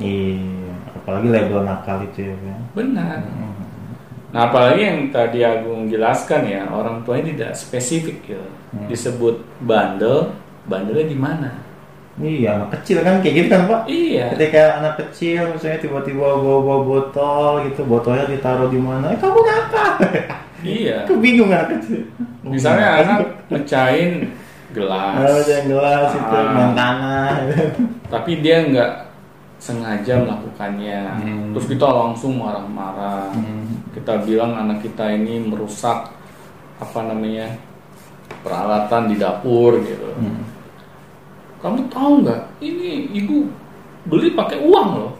Iya, 0.00 0.72
apalagi 0.96 1.28
label 1.28 1.60
nakal 1.64 2.00
itu 2.08 2.32
ya. 2.32 2.36
kan? 2.40 2.60
Benar. 2.72 3.16
Hmm. 3.20 3.52
Nah 4.32 4.40
apalagi 4.48 4.80
yang 4.80 4.98
tadi 5.12 5.44
Agung 5.44 5.92
jelaskan 5.92 6.48
ya, 6.48 6.64
orang 6.72 7.04
tuanya 7.04 7.36
tidak 7.36 7.52
spesifik 7.52 8.16
gitu. 8.24 8.48
Hmm. 8.72 8.88
Disebut 8.88 9.44
bandel, 9.60 10.32
bandelnya 10.64 11.04
di 11.04 11.18
mana? 11.20 11.50
Iya, 12.18 12.58
anak 12.58 12.80
kecil 12.80 13.00
kan 13.00 13.22
kayak 13.22 13.34
gitu 13.38 13.48
kan 13.48 13.62
Pak? 13.64 13.80
Iya. 13.86 14.24
Ketika 14.34 14.82
anak 14.82 14.94
kecil 14.98 15.54
misalnya 15.54 15.78
tiba-tiba 15.78 16.26
bawa-bawa 16.26 16.78
botol 16.82 17.52
gitu, 17.70 17.86
botolnya 17.86 18.26
ditaruh 18.26 18.66
di 18.66 18.76
mana? 18.76 19.14
Eh, 19.14 19.18
kamu 19.20 19.40
nakal. 19.40 19.92
Iya. 20.60 21.06
Aku 21.08 21.16
bingung 21.16 21.48
anak 21.48 21.78
kecil. 21.78 22.04
Misalnya 22.42 23.00
anak 23.00 23.18
mecahin 23.48 24.28
gelas. 24.70 25.16
Oh, 25.16 25.40
gelas 25.40 26.10
itu 26.12 26.36
Ah. 26.36 26.52
main 26.52 26.72
tanah. 26.74 27.30
tapi 28.06 28.42
dia 28.42 28.66
nggak 28.66 28.90
sengaja 29.56 30.18
melakukannya 30.18 31.00
Hmm. 31.20 31.52
terus 31.52 31.68
kita 31.68 31.84
langsung 31.84 32.40
marah-marah 32.40 33.28
Hmm. 33.30 33.86
kita 33.92 34.24
bilang 34.24 34.56
anak 34.56 34.80
kita 34.80 35.04
ini 35.10 35.36
merusak 35.38 36.10
apa 36.76 37.00
namanya 37.04 37.44
peralatan 38.40 39.02
di 39.06 39.16
dapur 39.16 39.78
gitu 39.80 40.10
Hmm. 40.16 40.42
Kamu 41.60 41.78
tahu 41.88 42.24
nggak 42.24 42.40
ini 42.60 43.12
ibu 43.14 43.48
beli 44.08 44.32
pakai 44.32 44.60
uang 44.60 44.88
loh 44.96 45.12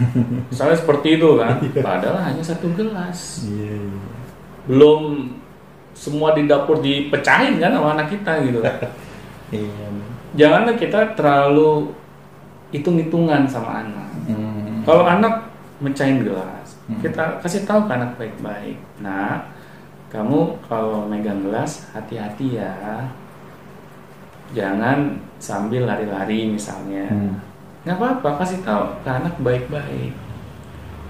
misalnya 0.50 0.74
seperti 0.74 1.16
itu 1.16 1.38
kan 1.38 1.58
padahal 1.78 2.18
hanya 2.20 2.42
satu 2.42 2.66
gelas 2.74 3.46
Iya. 3.46 3.78
iya. 3.78 4.02
belum 4.66 5.30
semua 5.94 6.34
di 6.34 6.50
dapur 6.50 6.82
dipecahin 6.82 7.62
kan 7.62 7.70
sama 7.70 7.94
anak 7.94 8.10
kita 8.10 8.32
gitu 8.42 8.60
Iya. 9.54 9.86
janganlah 10.34 10.74
kita 10.74 11.14
terlalu 11.14 11.94
hitung-hitungan 12.70 13.46
sama 13.46 13.86
anak 13.86 14.08
Hmm. 14.24 14.80
Kalau 14.88 15.04
anak 15.04 15.52
mecahin 15.84 16.24
gelas, 16.24 16.80
Hmm. 16.88 16.96
kita 17.04 17.44
kasih 17.44 17.68
tahu 17.68 17.84
ke 17.84 17.92
anak 17.92 18.16
baik-baik. 18.16 18.80
Nah, 19.04 19.44
kamu 20.08 20.56
kalau 20.64 21.04
megang 21.04 21.44
gelas 21.44 21.92
hati-hati 21.92 22.56
ya. 22.56 23.04
Jangan 24.56 25.20
sambil 25.44 25.84
lari-lari 25.84 26.48
misalnya. 26.48 27.04
Hmm. 27.12 27.36
Nggak 27.84 28.00
apa-apa, 28.00 28.28
kasih 28.40 28.64
tahu 28.64 28.84
ke 29.04 29.08
anak 29.12 29.34
baik-baik. 29.44 30.16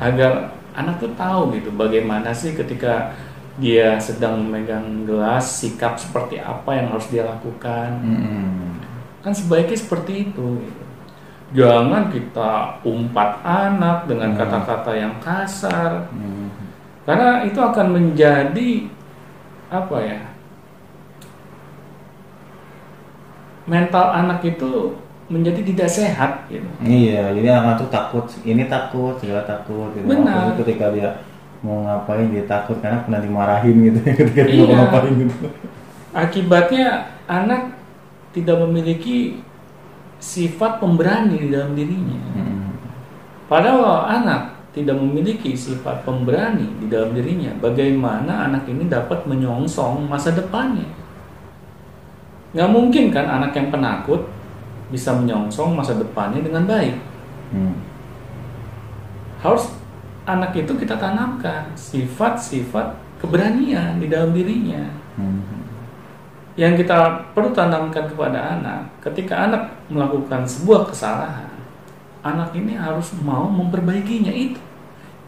Agar 0.03 0.51
anak 0.75 0.99
tuh 0.99 1.15
tahu 1.15 1.55
gitu 1.55 1.71
bagaimana 1.71 2.35
sih 2.35 2.59
ketika 2.59 3.15
dia 3.63 3.95
sedang 4.03 4.43
memegang 4.43 5.07
gelas, 5.07 5.63
sikap 5.63 5.95
seperti 5.95 6.43
apa 6.43 6.75
yang 6.75 6.91
harus 6.91 7.07
dia 7.15 7.23
lakukan. 7.23 8.03
Hmm. 8.03 8.83
Kan 9.23 9.31
sebaiknya 9.31 9.79
seperti 9.79 10.27
itu. 10.27 10.59
Gitu. 10.59 10.83
Jangan 11.55 12.11
kita 12.11 12.83
umpat 12.83 13.39
anak 13.47 14.11
dengan 14.11 14.35
Hmm. 14.35 14.39
kata-kata 14.43 14.93
yang 14.99 15.15
kasar, 15.23 16.11
Hmm. 16.11 16.51
karena 17.07 17.47
itu 17.47 17.63
akan 17.63 17.95
menjadi 17.95 18.91
apa 19.71 19.97
ya? 20.03 20.34
Mental 23.65 24.13
anak 24.13 24.45
itu 24.45 24.93
menjadi 25.25 25.65
tidak 25.65 25.89
sehat 25.89 26.31
gitu. 26.53 26.69
Iya, 26.85 27.33
jadi 27.33 27.49
anak 27.57 27.81
tuh 27.81 27.89
takut, 27.89 28.29
ini 28.45 28.69
takut, 28.69 29.17
segala 29.17 29.41
takut. 29.49 29.89
Gitu. 29.97 30.05
Benar. 30.05 30.53
Apalagi 30.53 30.61
ketika 30.65 30.93
dia 30.93 31.09
mau 31.65 31.81
ngapain 31.81 32.29
dia 32.29 32.45
takut 32.45 32.77
karena 32.85 33.01
pernah 33.09 33.25
dimarahin 33.25 33.77
gitu 33.89 33.99
ketika 34.21 34.43
dia 34.45 34.53
Iya. 34.53 34.65
mau 34.69 34.77
ngapain 34.85 35.13
gitu. 35.17 35.37
Akibatnya 36.13 36.87
anak 37.25 37.73
tidak 38.37 38.61
memiliki 38.61 39.41
sifat 40.21 40.79
pemberani 40.79 41.37
di 41.41 41.49
dalam 41.49 41.73
dirinya. 41.73 42.21
Hmm. 42.37 42.77
Padahal 43.49 44.09
anak 44.09 44.55
tidak 44.75 44.99
memiliki 44.99 45.55
sifat 45.55 46.03
pemberani 46.03 46.67
di 46.83 46.87
dalam 46.91 47.15
dirinya, 47.15 47.55
bagaimana 47.63 48.51
anak 48.51 48.67
ini 48.67 48.91
dapat 48.91 49.23
menyongsong 49.25 50.05
masa 50.11 50.35
depannya? 50.35 50.85
Nggak 52.55 52.71
mungkin 52.71 53.05
kan 53.11 53.27
anak 53.27 53.53
yang 53.59 53.69
penakut 53.75 54.31
bisa 54.95 55.11
menyongsong 55.11 55.75
masa 55.75 55.99
depannya 55.99 56.39
dengan 56.39 56.65
baik. 56.71 56.95
Hmm. 57.51 57.75
Harus 59.43 59.75
anak 60.25 60.55
itu 60.57 60.73
kita 60.79 60.95
tanamkan 60.97 61.75
sifat-sifat 61.75 62.95
keberanian 63.19 63.99
di 63.99 64.07
dalam 64.07 64.31
dirinya. 64.31 64.87
Hmm. 65.19 65.43
Yang 66.55 66.87
kita 66.87 67.27
perlu 67.35 67.51
tanamkan 67.51 68.07
kepada 68.07 68.55
anak, 68.55 68.87
ketika 69.03 69.51
anak 69.51 69.75
melakukan 69.91 70.47
sebuah 70.47 70.87
kesalahan, 70.87 71.51
anak 72.23 72.55
ini 72.55 72.79
harus 72.79 73.11
mau 73.27 73.51
memperbaikinya 73.51 74.31
itu. 74.31 74.63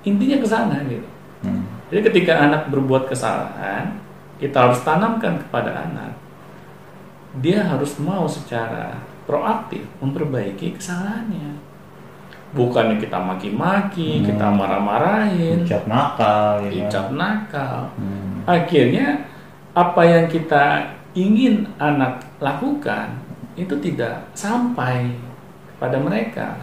Intinya 0.07 0.39
ke 0.39 0.47
sana 0.47 0.79
gitu. 0.87 1.09
Hmm. 1.43 1.67
Jadi 1.91 2.01
ketika 2.07 2.39
anak 2.47 2.71
berbuat 2.71 3.11
kesalahan, 3.11 3.99
kita 4.39 4.71
harus 4.71 4.79
tanamkan 4.87 5.43
kepada 5.43 5.75
anak. 5.91 6.15
Dia 7.41 7.61
harus 7.67 8.01
mau 8.01 8.25
secara 8.25 8.97
proaktif 9.27 9.85
memperbaiki 10.01 10.79
kesalahannya. 10.79 11.59
Bukannya 12.55 12.97
kita 12.97 13.19
maki-maki, 13.21 14.23
Hmm. 14.23 14.27
kita 14.33 14.47
marah-marahin, 14.49 15.67
Ucap 15.67 15.85
nakal, 15.85 16.65
ya. 16.71 16.89
kan? 16.89 17.13
nakal. 17.13 17.79
Hmm. 17.99 18.41
Akhirnya 18.47 19.27
apa 19.77 20.03
yang 20.07 20.25
kita 20.31 20.89
ingin 21.13 21.69
anak 21.77 22.23
lakukan 22.41 23.13
itu 23.59 23.75
tidak 23.83 24.25
sampai 24.33 25.13
pada 25.77 26.01
mereka. 26.01 26.57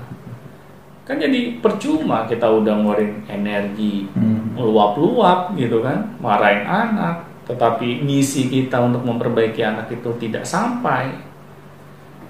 Kan 1.04 1.20
jadi 1.20 1.60
percuma 1.60 2.24
kita 2.26 2.48
udah 2.48 2.74
ngeluarin 2.80 3.22
energi 3.28 4.08
Hmm. 4.16 4.56
meluap-luap 4.56 5.52
gitu 5.54 5.84
kan, 5.84 6.16
marahin 6.18 6.64
anak, 6.64 7.28
tetapi 7.44 8.02
misi 8.02 8.48
kita 8.48 8.80
untuk 8.80 9.04
memperbaiki 9.04 9.62
anak 9.62 9.92
itu 9.92 10.10
tidak 10.20 10.44
sampai. 10.48 11.12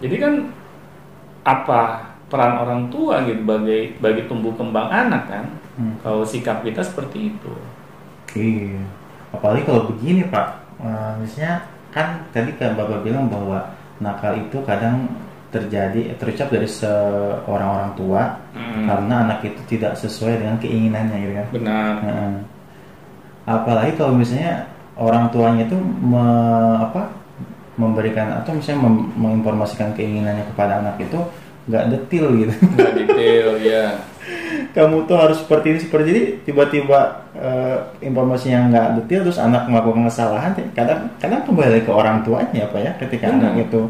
Jadi 0.01 0.15
kan 0.19 0.33
apa 1.43 2.01
peran 2.31 2.57
orang 2.59 2.81
tua 2.89 3.21
gitu 3.23 3.43
bagi 3.43 3.93
bagi 3.99 4.25
tumbuh 4.25 4.51
kembang 4.55 4.89
anak 4.89 5.23
kan? 5.29 5.45
Hmm. 5.77 5.95
Kalau 6.01 6.23
sikap 6.25 6.61
kita 6.63 6.81
seperti 6.81 7.33
itu. 7.33 7.53
Iya. 8.33 8.81
Apalagi 9.33 9.63
kalau 9.65 9.89
begini 9.89 10.25
Pak, 10.27 10.63
Eh, 10.83 11.13
misalnya 11.21 11.63
kan 11.95 12.27
tadi 12.35 12.51
kan 12.59 12.75
Bapak 12.75 13.05
bilang 13.05 13.31
bahwa 13.31 13.71
nakal 14.03 14.35
itu 14.35 14.59
kadang 14.67 15.07
terjadi 15.47 16.11
terucap 16.17 16.49
dari 16.49 16.65
seorang 16.67 17.69
orang 17.69 17.91
tua 17.95 18.35
Hmm. 18.51 18.83
karena 18.89 19.13
anak 19.23 19.39
itu 19.47 19.61
tidak 19.69 19.93
sesuai 19.95 20.41
dengan 20.43 20.57
keinginannya 20.59 21.17
gitu 21.23 21.33
kan. 21.39 21.47
benar 21.55 21.93
Heeh. 22.03 22.33
Apalagi 23.43 23.91
kalau 23.95 24.15
misalnya 24.15 24.67
orang 24.97 25.29
tuanya 25.33 25.65
itu 25.65 25.77
me- 25.79 26.77
apa 26.89 27.09
memberikan 27.73 28.41
atau 28.41 28.53
misalnya 28.53 28.85
mem- 28.85 29.09
menginformasikan 29.17 29.97
keinginannya 29.97 30.45
kepada 30.53 30.81
anak 30.81 31.01
itu 31.01 31.17
nggak 31.65 31.85
detil 31.89 32.25
gitu. 32.43 32.53
nggak 32.75 32.93
detail 32.97 33.47
ya 33.61 33.85
Kamu 34.75 35.03
tuh 35.03 35.19
harus 35.19 35.43
seperti 35.43 35.75
ini 35.75 35.79
seperti 35.83 36.07
ini 36.15 36.23
tiba-tiba 36.47 37.23
informasi 37.99 38.55
yang 38.55 38.71
nggak 38.71 39.03
detil 39.03 39.27
terus 39.27 39.39
anak 39.41 39.67
melakukan 39.67 40.07
kesalahan 40.07 40.55
kadang 40.71 41.11
kadang 41.19 41.41
kembali 41.43 41.83
ke 41.83 41.91
orang 41.91 42.23
tuanya 42.23 42.69
apa 42.69 42.77
ya 42.79 42.91
ketika 43.01 43.27
Benar. 43.31 43.51
anak 43.51 43.67
itu 43.67 43.81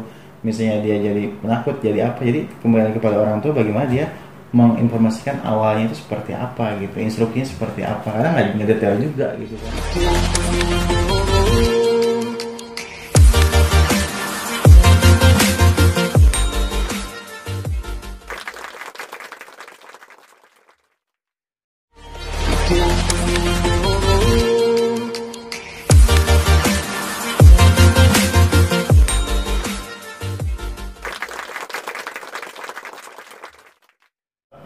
misalnya 0.42 0.82
dia 0.84 0.96
jadi 1.00 1.22
penakut 1.40 1.76
jadi 1.80 2.10
apa 2.12 2.20
jadi 2.24 2.40
kembali 2.60 2.98
kepada 2.98 3.16
orang 3.22 3.38
tua 3.40 3.52
bagaimana 3.54 3.86
dia 3.88 4.10
menginformasikan 4.54 5.42
awalnya 5.42 5.90
itu 5.90 5.98
seperti 5.98 6.30
apa 6.36 6.78
gitu 6.78 6.96
instruksinya 6.98 7.46
seperti 7.46 7.80
apa 7.82 8.06
karena 8.06 8.28
nggak 8.34 8.46
nggak 8.54 8.68
detail 8.76 8.94
juga 9.02 9.26
gitu 9.40 9.54
kan 9.58 10.93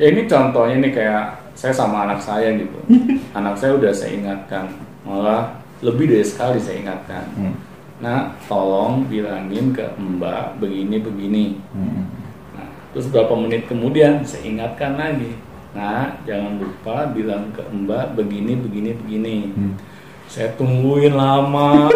ini 0.09 0.23
contohnya 0.27 0.77
nih 0.81 0.93
kayak 0.95 1.25
saya 1.53 1.75
sama 1.75 2.09
anak 2.09 2.21
saya 2.23 2.55
gitu 2.57 2.79
anak 3.39 3.55
saya 3.59 3.77
udah 3.77 3.93
saya 3.93 4.15
ingatkan 4.17 4.69
malah 5.05 5.55
lebih 5.85 6.11
dari 6.11 6.25
sekali 6.27 6.59
saya 6.59 6.83
ingatkan 6.83 7.25
Hmm. 7.37 7.55
nah 7.99 8.33
tolong 8.47 9.07
bilangin 9.07 9.75
ke 9.75 9.85
mbak 9.99 10.59
begini 10.59 10.97
begini 11.03 11.45
Hmm. 11.75 12.07
Nah, 12.55 12.69
terus 12.91 13.07
berapa 13.11 13.31
menit 13.39 13.71
kemudian 13.71 14.27
saya 14.27 14.43
ingatkan 14.43 14.99
lagi. 14.99 15.39
Nah, 15.77 16.17
jangan 16.27 16.59
lupa 16.59 17.07
bilang 17.13 17.55
ke 17.55 17.63
Mbak 17.63 18.19
begini 18.19 18.59
begini 18.59 18.91
begini. 18.99 19.37
Hmm. 19.53 19.73
Saya 20.27 20.51
tungguin 20.59 21.15
lama. 21.15 21.87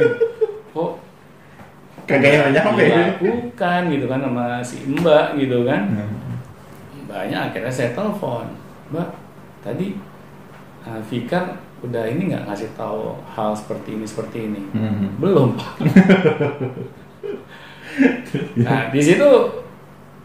Kok 0.72 0.90
kagak 2.06 2.54
nyampe 2.54 2.86
ya 2.86 3.18
dilakukan 3.18 3.80
gitu 3.90 4.06
kan 4.06 4.20
sama 4.24 4.44
si 4.62 4.76
Mbak 4.86 5.26
gitu 5.42 5.66
kan. 5.68 5.82
Hmm. 5.90 6.15
Mbaknya 7.16 7.48
akhirnya 7.48 7.72
saya 7.72 7.96
telepon. 7.96 8.44
Mbak, 8.92 9.08
tadi 9.64 9.96
uh, 10.84 11.00
Fikar 11.00 11.56
udah 11.80 12.04
ini 12.12 12.28
nggak 12.28 12.44
ngasih 12.44 12.76
tahu 12.76 13.16
hal 13.32 13.56
seperti 13.56 13.96
ini 13.96 14.04
seperti 14.04 14.52
ini. 14.52 14.60
Hmm. 14.76 15.16
Belum, 15.16 15.56
Pak. 15.56 15.80
nah, 18.68 18.92
di 18.92 19.00
situ 19.00 19.30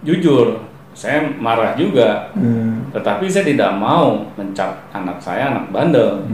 jujur, 0.03 0.67
saya 0.91 1.31
marah 1.39 1.79
juga. 1.79 2.27
Hmm. 2.35 2.91
Tetapi 2.91 3.23
saya 3.31 3.47
tidak 3.47 3.71
mau 3.79 4.27
mencap 4.35 4.91
anak 4.91 5.15
saya 5.23 5.55
anak 5.55 5.71
bandel. 5.71 6.27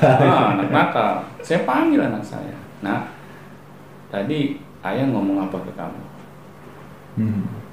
Ah, 0.00 0.56
anak 0.56 0.72
nakal. 0.72 1.20
Saya 1.44 1.68
panggil 1.68 2.00
anak 2.00 2.24
saya. 2.24 2.56
Nah, 2.80 3.12
tadi 4.08 4.56
ayah 4.88 5.04
ngomong 5.04 5.44
apa 5.44 5.56
ke 5.68 5.72
kamu? 5.76 6.00
Hmm. 7.20 7.67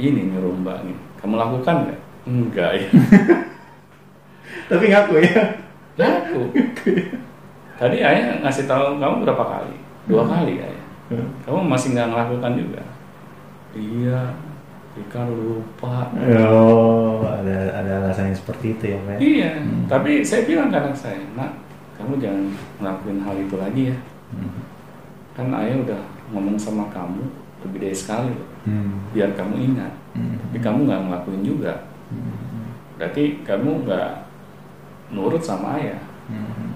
Ini 0.00 0.20
nyuruh 0.32 0.56
mbak 0.60 0.88
nih. 0.88 0.96
Kamu 1.20 1.34
lakukan 1.36 1.74
nggak? 1.84 2.00
Enggak 2.24 2.70
ya. 2.78 2.88
tapi 4.70 4.84
ngaku 4.88 5.14
ya 5.20 5.42
Ngaku. 5.98 6.42
Tadi 7.76 7.96
ayah 8.00 8.40
ngasih 8.40 8.64
tahu 8.64 8.96
kamu 8.96 9.26
berapa 9.26 9.44
kali? 9.44 9.76
Dua 10.08 10.24
kali 10.24 10.62
ayah. 10.62 10.84
Kamu 11.44 11.68
masih 11.68 11.92
nggak 11.92 12.10
melakukan 12.10 12.52
juga? 12.56 12.82
Iya. 13.76 14.32
Fikar 14.92 15.24
lupa. 15.24 16.12
oh 16.52 17.24
ada 17.24 17.80
ada 17.80 17.92
alasan 18.04 18.28
yang 18.28 18.36
seperti 18.36 18.76
itu 18.76 18.84
ya 18.92 18.98
Pak 19.08 19.16
Iya. 19.20 19.50
Hmm. 19.56 19.84
Tapi 19.88 20.20
saya 20.20 20.44
bilang 20.44 20.68
ke 20.68 20.76
anak 20.76 20.92
saya, 20.92 21.16
nak, 21.32 21.48
kamu 21.96 22.20
jangan 22.20 22.44
ngelakuin 22.76 23.18
hal 23.24 23.36
itu 23.40 23.56
lagi 23.56 23.82
ya. 23.88 23.96
Hmm. 24.36 24.60
Kan 25.32 25.48
ayah 25.48 25.80
udah 25.80 26.02
ngomong 26.36 26.60
sama 26.60 26.92
kamu 26.92 27.24
lebih 27.68 27.78
dari 27.88 27.96
sekali 27.96 28.30
loh. 28.30 28.48
Hmm. 28.66 29.06
Biar 29.14 29.30
kamu 29.34 29.54
ingat. 29.72 29.92
Hmm. 30.14 30.36
Tapi 30.38 30.58
kamu 30.60 30.78
nggak 30.86 31.00
ngelakuin 31.08 31.42
juga. 31.42 31.74
Hmm. 32.12 32.70
Berarti 32.98 33.42
kamu 33.42 33.88
nggak 33.88 34.10
nurut 35.12 35.42
sama 35.42 35.78
ayah. 35.80 36.00
Hmm. 36.28 36.72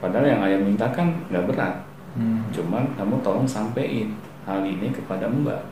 Padahal 0.00 0.26
yang 0.28 0.40
ayah 0.44 0.60
mintakan 0.60 1.12
nggak 1.32 1.46
berat. 1.48 1.74
Hmm. 2.14 2.46
Cuman 2.54 2.84
kamu 2.94 3.14
tolong 3.24 3.48
sampein 3.48 4.14
hal 4.46 4.60
ini 4.62 4.92
kepada 4.92 5.26
mbak. 5.26 5.62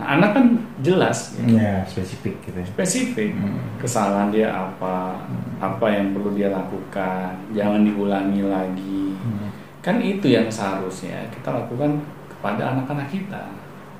Nah 0.00 0.16
anak 0.16 0.32
kan 0.32 0.46
jelas, 0.80 1.36
ya, 1.36 1.44
ya 1.52 1.74
spesifik 1.84 2.40
gitu 2.48 2.56
ya 2.56 2.64
spesifik 2.64 3.36
Hmm. 3.36 3.60
kesalahan 3.76 4.32
dia 4.32 4.48
apa, 4.48 5.20
apa 5.60 5.86
yang 5.92 6.16
perlu 6.16 6.32
dia 6.32 6.48
lakukan, 6.48 7.36
jangan 7.52 7.84
diulangi 7.84 8.40
lagi. 8.40 9.12
Hmm. 9.20 9.52
Kan 9.84 10.00
itu 10.00 10.32
yang 10.32 10.48
seharusnya 10.48 11.28
kita 11.28 11.52
lakukan 11.52 12.00
kepada 12.42 12.74
anak-anak 12.74 13.06
kita. 13.06 13.42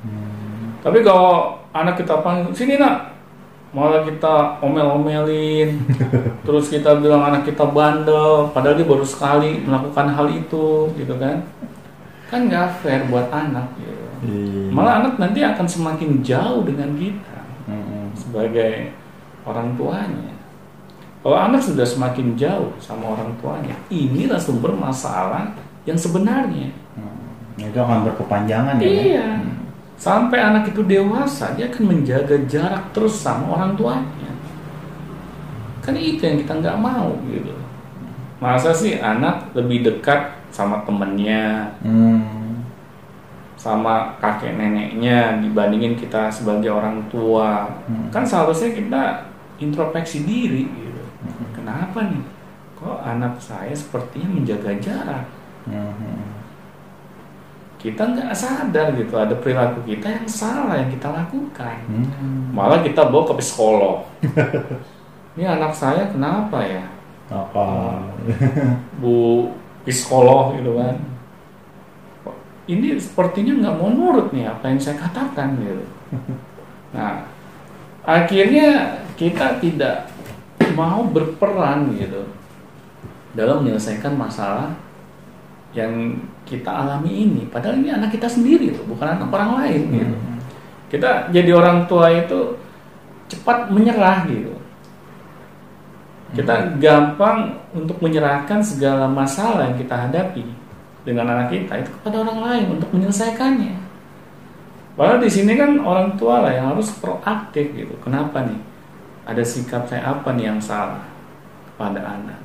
Hmm. 0.02 0.74
Tapi 0.82 1.06
kalau 1.06 1.62
anak 1.70 1.94
kita 2.02 2.26
panggil 2.26 2.50
sini 2.50 2.74
nak, 2.74 3.14
malah 3.70 4.02
kita 4.02 4.58
omel-omelin, 4.58 5.78
terus 6.46 6.66
kita 6.66 6.98
bilang 6.98 7.22
anak 7.22 7.46
kita 7.46 7.62
bandel, 7.70 8.50
padahal 8.50 8.74
dia 8.74 8.82
baru 8.82 9.06
sekali 9.06 9.62
melakukan 9.62 10.10
hal 10.10 10.26
itu, 10.26 10.90
gitu 10.98 11.14
kan? 11.22 11.46
Kan 12.26 12.50
nggak 12.50 12.82
fair 12.82 13.06
buat 13.06 13.30
anak, 13.30 13.70
gitu. 13.78 14.06
Iya. 14.26 14.74
Malah 14.74 15.06
anak 15.06 15.22
nanti 15.22 15.46
akan 15.46 15.66
semakin 15.70 16.18
jauh 16.26 16.66
dengan 16.66 16.98
kita 16.98 17.38
Hmm. 17.62 18.10
sebagai 18.18 18.90
orang 19.46 19.78
tuanya. 19.78 20.34
Kalau 21.22 21.38
anak 21.38 21.62
sudah 21.62 21.86
semakin 21.86 22.34
jauh 22.34 22.74
sama 22.82 23.14
orang 23.14 23.30
tuanya, 23.38 23.78
inilah 23.86 24.42
sumber 24.42 24.74
masalah 24.74 25.54
yang 25.86 25.94
sebenarnya. 25.94 26.74
Hmm. 27.56 27.68
itu 27.68 27.78
akan 27.78 27.98
berkepanjangan 28.08 28.74
ya 28.80 28.84
Pak? 28.84 29.02
Iya. 29.04 29.28
Sampai 29.98 30.38
anak 30.42 30.74
itu 30.74 30.82
dewasa, 30.82 31.54
dia 31.54 31.70
akan 31.70 31.94
menjaga 31.94 32.34
jarak 32.50 32.90
terus 32.90 33.14
sama 33.14 33.54
orang 33.54 33.78
tuanya. 33.78 34.32
Kan 35.82 35.94
itu 35.94 36.22
yang 36.22 36.42
kita 36.42 36.58
nggak 36.58 36.78
mau 36.78 37.14
gitu. 37.30 37.54
Masa 38.42 38.74
sih 38.74 38.98
anak 38.98 39.54
lebih 39.54 39.86
dekat 39.86 40.34
sama 40.50 40.82
temennya, 40.82 41.70
Hmm. 41.86 42.66
sama 43.54 44.18
kakek 44.18 44.58
neneknya 44.58 45.38
dibandingin 45.38 45.94
kita 45.94 46.26
sebagai 46.34 46.74
orang 46.74 47.06
tua. 47.06 47.70
Hmm. 47.86 48.10
Kan 48.10 48.26
seharusnya 48.26 48.74
kita 48.74 49.02
introspeksi 49.62 50.26
diri 50.26 50.66
gitu. 50.66 51.02
Kenapa 51.54 52.10
nih? 52.10 52.26
Kok 52.74 52.98
anak 53.06 53.38
saya 53.38 53.70
sepertinya 53.70 54.34
menjaga 54.34 54.74
jarak? 54.82 55.30
Hmm. 55.70 56.42
Kita 57.82 58.14
nggak 58.14 58.30
sadar 58.30 58.94
gitu, 58.94 59.18
ada 59.18 59.34
perilaku 59.34 59.82
kita 59.82 60.06
yang 60.06 60.26
salah 60.30 60.78
yang 60.78 60.90
kita 60.94 61.10
lakukan. 61.10 61.82
Hmm. 61.90 62.54
Malah 62.54 62.78
kita 62.86 63.10
bawa 63.10 63.34
ke 63.34 63.42
psikolog. 63.42 64.06
Ini 65.34 65.58
anak 65.58 65.74
saya 65.74 66.06
kenapa 66.14 66.62
ya? 66.62 66.86
apa 67.32 67.66
Bu 69.00 69.48
psikolog 69.88 70.60
gitu 70.60 70.76
kan. 70.78 70.96
Ini 72.70 72.94
sepertinya 73.00 73.52
nggak 73.58 73.76
mau 73.80 73.90
nurut 73.90 74.30
nih 74.30 74.46
apa 74.46 74.70
yang 74.70 74.78
saya 74.78 74.96
katakan 75.00 75.58
gitu. 75.58 75.84
Nah, 76.92 77.24
akhirnya 78.04 79.00
kita 79.16 79.56
tidak 79.56 80.12
mau 80.76 81.08
berperan 81.08 81.88
gitu 81.96 82.28
dalam 83.32 83.64
menyelesaikan 83.64 84.12
masalah 84.12 84.76
yang 85.72 86.20
kita 86.44 86.68
alami 86.68 87.28
ini. 87.28 87.42
Padahal 87.48 87.80
ini 87.80 87.88
anak 87.92 88.12
kita 88.12 88.28
sendiri 88.28 88.72
loh, 88.76 88.84
bukan 88.92 89.16
anak 89.16 89.28
orang 89.32 89.52
lain 89.64 89.82
gitu. 89.88 90.16
Hmm. 90.16 90.38
Kita 90.92 91.10
jadi 91.32 91.50
orang 91.56 91.88
tua 91.88 92.12
itu 92.12 92.56
cepat 93.32 93.72
menyerah 93.72 94.28
gitu. 94.28 94.52
Kita 96.32 96.76
gampang 96.80 97.60
untuk 97.76 98.00
menyerahkan 98.00 98.60
segala 98.64 99.04
masalah 99.04 99.68
yang 99.68 99.76
kita 99.76 99.96
hadapi 100.08 100.44
dengan 101.04 101.28
anak 101.28 101.52
kita 101.52 101.80
itu 101.80 101.90
kepada 102.00 102.24
orang 102.24 102.38
lain 102.40 102.66
untuk 102.80 102.88
menyelesaikannya. 102.92 103.74
Padahal 104.92 105.24
di 105.24 105.30
sini 105.32 105.56
kan 105.56 105.80
orang 105.80 106.20
tua 106.20 106.44
lah 106.44 106.52
yang 106.52 106.76
harus 106.76 106.92
proaktif 107.00 107.72
gitu. 107.72 107.96
Kenapa 108.04 108.44
nih? 108.44 108.60
Ada 109.24 109.40
sikap 109.40 109.88
saya 109.88 110.12
apa 110.12 110.28
nih 110.36 110.52
yang 110.52 110.60
salah 110.60 111.00
kepada 111.72 112.00
anak? 112.00 112.40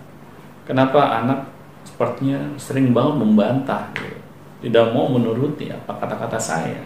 Kenapa 0.64 1.00
anak 1.24 1.40
sepertinya 1.88 2.40
sering 2.56 2.92
banget 2.92 3.16
membantah 3.18 3.88
gitu. 3.96 4.20
Tidak 4.60 4.92
mau 4.92 5.08
menuruti 5.08 5.70
apa 5.70 5.96
kata-kata 5.96 6.36
saya. 6.36 6.84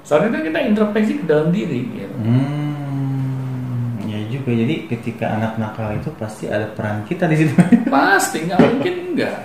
Saat 0.00 0.30
itu 0.30 0.38
kita 0.40 0.58
introspeksi 0.62 1.18
ke 1.18 1.24
dalam 1.26 1.50
diri. 1.50 1.82
Gitu. 1.84 2.14
Hmm, 2.16 4.00
ya 4.06 4.22
juga. 4.30 4.54
Jadi 4.54 4.86
ketika 4.86 5.34
anak 5.34 5.58
nakal 5.58 5.92
itu 5.92 6.08
pasti 6.14 6.46
ada 6.46 6.70
peran 6.70 7.02
kita 7.04 7.26
di 7.26 7.36
situ. 7.36 7.52
Pasti 7.90 8.46
nggak 8.46 8.60
mungkin 8.62 8.94
enggak. 9.12 9.38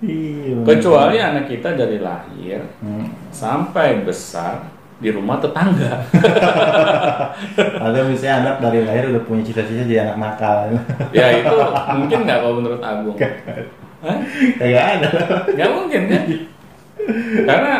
iya. 0.00 0.56
Kecuali 0.64 1.16
anak 1.20 1.44
kita 1.46 1.76
dari 1.76 2.00
lahir 2.00 2.64
Hmm. 2.80 3.12
sampai 3.28 4.00
besar 4.00 4.64
di 4.96 5.08
rumah 5.08 5.36
tetangga. 5.36 6.00
Atau 7.84 8.02
misalnya 8.04 8.36
anak 8.40 8.56
dari 8.60 8.80
lahir 8.84 9.08
udah 9.08 9.22
punya 9.24 9.44
cita-cita 9.44 9.84
jadi 9.84 10.08
anak 10.08 10.16
nakal. 10.16 10.76
ya 11.12 11.40
itu 11.40 11.56
mungkin 11.94 12.18
nggak 12.24 12.38
kalau 12.40 12.54
menurut 12.56 12.80
Agung? 12.80 13.16
Hah? 14.00 14.18
Kayak 14.56 14.84
ada. 14.96 15.10
Nggak 15.52 15.70
mungkin 15.76 16.02
kan? 16.08 16.24
Karena 17.44 17.74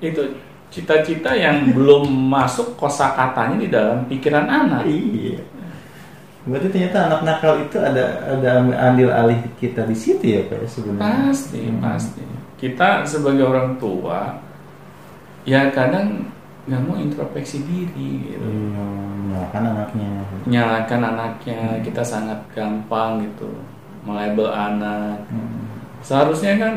itu 0.00 0.22
cita-cita 0.68 1.30
yang 1.32 1.70
belum 1.70 2.10
masuk 2.10 2.74
kosakatanya 2.74 3.56
di 3.56 3.68
dalam 3.70 4.04
pikiran 4.10 4.46
anak. 4.50 4.82
Iya. 4.84 5.38
Berarti 6.44 6.68
ternyata 6.68 7.08
anak 7.08 7.20
nakal 7.24 7.56
itu 7.64 7.80
ada 7.80 8.04
ada 8.28 8.60
andil 8.76 9.08
alih 9.08 9.40
kita 9.56 9.88
di 9.88 9.96
situ 9.96 10.24
ya 10.36 10.44
pak 10.44 10.60
ya 10.60 10.68
sebenarnya. 10.68 11.32
Pasti, 11.32 11.62
pasti. 11.80 12.22
Kita 12.60 13.00
sebagai 13.08 13.48
orang 13.48 13.80
tua, 13.80 14.44
ya 15.48 15.72
kadang 15.72 16.28
nggak 16.68 16.80
mau 16.84 17.00
introspeksi 17.00 17.64
diri 17.64 18.28
gitu. 18.28 18.44
Iya, 18.44 18.84
menyalahkan 19.24 19.62
anaknya. 19.72 20.10
Nyalakan 20.44 21.02
anaknya, 21.16 21.60
kita 21.80 22.02
sangat 22.04 22.40
gampang 22.52 23.24
gitu 23.24 23.48
melabel 24.04 24.48
anak. 24.48 25.24
Hmm. 25.32 25.72
Seharusnya 26.04 26.60
kan 26.60 26.74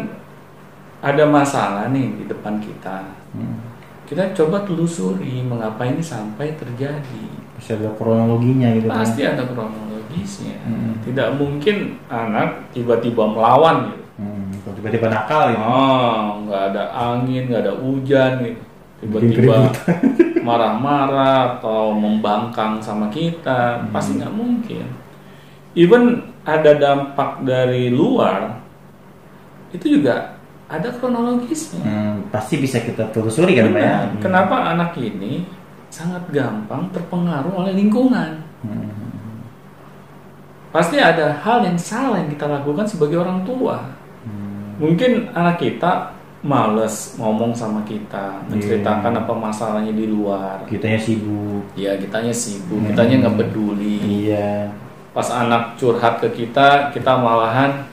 ada 1.03 1.23
masalah 1.27 1.91
nih 1.91 2.15
di 2.17 2.23
depan 2.25 2.57
kita. 2.57 3.05
Hmm. 3.35 3.59
Kita 4.07 4.31
coba 4.31 4.63
telusuri 4.63 5.43
mengapa 5.43 5.83
ini 5.83 5.99
sampai 5.99 6.55
terjadi. 6.55 7.27
Pasti 7.59 7.75
ada 7.75 7.91
kronologinya 7.99 8.71
gitu 8.71 8.87
kan. 8.87 9.03
Pasti 9.03 9.21
ada 9.27 9.43
kronologisnya. 9.43 10.57
Hmm. 10.63 10.95
Tidak 11.03 11.35
mungkin 11.35 11.99
anak 12.07 12.71
tiba-tiba 12.71 13.27
melawan 13.27 13.91
gitu. 13.91 14.03
Hmm, 14.17 14.49
tiba-tiba 14.73 15.11
nakal 15.11 15.53
gitu. 15.53 15.61
Oh, 15.61 16.41
nggak 16.47 16.63
ada 16.73 16.83
angin, 16.89 17.51
nggak 17.51 17.61
ada 17.67 17.73
hujan 17.77 18.31
gitu. 18.41 18.61
Tiba-tiba 18.97 19.69
marah-marah 20.47 21.59
atau 21.59 21.93
membangkang 21.93 22.79
sama 22.81 23.11
kita, 23.11 23.83
Hmm. 23.83 23.91
pasti 23.93 24.17
nggak 24.17 24.33
mungkin. 24.33 24.85
Even 25.77 26.33
ada 26.47 26.71
dampak 26.79 27.43
dari 27.43 27.91
luar, 27.91 28.55
itu 29.75 29.99
juga 29.99 30.39
ada 30.71 30.87
kronologisnya. 30.95 31.83
Hmm, 31.83 32.15
pasti 32.31 32.55
bisa 32.55 32.79
kita 32.79 33.11
telusuri 33.11 33.59
kan 33.59 33.75
pak 33.75 33.79
ya. 33.83 33.97
Benar. 34.07 34.21
Kenapa 34.23 34.55
anak 34.71 34.95
ini 34.95 35.43
sangat 35.91 36.23
gampang 36.31 36.87
terpengaruh 36.95 37.51
oleh 37.51 37.75
lingkungan? 37.75 38.39
Hmm. 38.63 38.95
Pasti 40.71 40.99
ada 40.99 41.35
hal 41.43 41.63
yang 41.67 41.79
salah 41.79 42.19
yang 42.23 42.31
kita 42.31 42.47
lakukan 42.47 42.87
sebagai 42.87 43.19
orang 43.19 43.43
tua. 43.43 43.83
Hmm. 44.23 44.75
Mungkin 44.79 45.31
anak 45.35 45.59
kita 45.59 46.15
males 46.47 47.17
ngomong 47.17 47.51
sama 47.51 47.81
kita, 47.83 48.39
menceritakan 48.47 49.09
Iya. 49.15 49.19
apa 49.25 49.33
masalahnya 49.35 49.91
di 49.91 50.05
luar. 50.05 50.63
Kitanya 50.69 50.99
sibuk. 51.01 51.65
Ya, 51.73 51.97
kitanya 51.97 52.31
sibuk, 52.31 52.77
Hmm. 52.79 52.87
kitanya 52.93 53.15
nggak 53.25 53.35
peduli. 53.41 53.99
Iya. 54.27 54.71
Pas 55.11 55.27
anak 55.27 55.75
curhat 55.75 56.19
ke 56.19 56.29
kita, 56.33 56.91
kita 56.91 57.15
malahan 57.15 57.83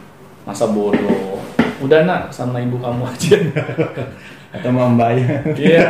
masa 0.43 0.67
bodoh. 0.67 1.41
Udah 1.81 2.05
nak, 2.05 2.29
sama 2.29 2.61
ibu 2.61 2.77
kamu 2.77 3.03
aja. 3.13 3.37
Atau 4.53 4.69
sama 4.71 4.87
mbaknya. 4.89 5.43
Iya. 5.53 5.87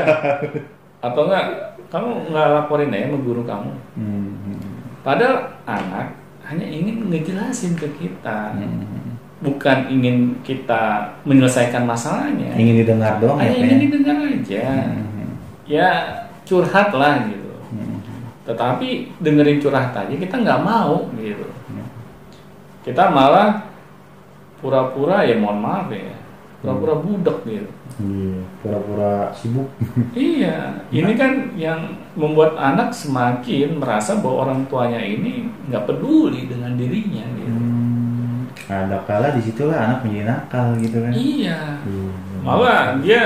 Atau 0.99 1.29
enggak, 1.29 1.47
kamu 1.91 2.09
nggak 2.31 2.49
laporin 2.51 2.91
aja 2.91 3.07
sama 3.07 3.19
guru 3.21 3.43
kamu. 3.43 3.71
Hmm. 3.95 4.57
Padahal 5.03 5.37
anak 5.65 6.17
hanya 6.45 6.65
ingin 6.65 7.09
ngejelasin 7.09 7.75
ke 7.75 7.89
kita, 7.99 8.57
Hmm. 8.57 9.21
bukan 9.45 9.91
ingin 9.91 10.41
kita 10.41 11.13
menyelesaikan 11.23 11.85
masalahnya. 11.85 12.57
Ingin 12.57 12.81
didengar 12.81 13.21
doang 13.21 13.37
ya 13.37 13.45
Hanya 13.45 13.57
ya. 13.59 13.65
ingin 13.67 13.79
didengar 13.83 14.17
aja. 14.23 14.63
Hmm. 14.65 15.29
Ya 15.69 15.89
curhat 16.45 16.89
lah 16.91 17.29
gitu. 17.29 17.44
Hmm. 18.45 18.53
Tetapi 18.53 18.89
dengerin 19.25 19.57
curhat 19.59 19.97
aja 19.97 20.13
kita 20.13 20.37
nggak 20.37 20.61
mau 20.61 21.09
gitu. 21.17 21.49
Hmm. 21.73 21.89
Kita 22.85 23.09
malah 23.09 23.65
pura-pura 24.61 25.25
ya 25.25 25.41
mohon 25.41 25.61
maaf 25.61 25.89
ya, 25.89 26.13
pura-pura 26.61 27.01
budak 27.01 27.41
gitu. 27.49 27.69
Iya, 28.01 28.41
pura-pura 28.61 29.33
sibuk. 29.33 29.69
Iya, 30.13 30.85
ini 30.93 31.13
kan 31.17 31.57
yang 31.57 31.97
membuat 32.13 32.57
anak 32.61 32.93
semakin 32.93 33.81
merasa 33.81 34.21
bahwa 34.21 34.49
orang 34.49 34.61
tuanya 34.69 35.01
ini 35.01 35.49
nggak 35.69 35.85
peduli 35.89 36.45
dengan 36.45 36.77
dirinya 36.77 37.25
gitu. 37.41 37.57
Hmm. 37.57 38.49
Ada 38.65 38.97
kala 39.05 39.37
di 39.37 39.41
situlah 39.45 39.77
anak 39.77 40.05
menjadi 40.05 40.25
nakal 40.29 40.67
gitu 40.81 40.97
kan. 41.01 41.13
Iya, 41.13 41.61
Iya. 41.85 42.13
malah 42.45 42.97
dia 43.01 43.25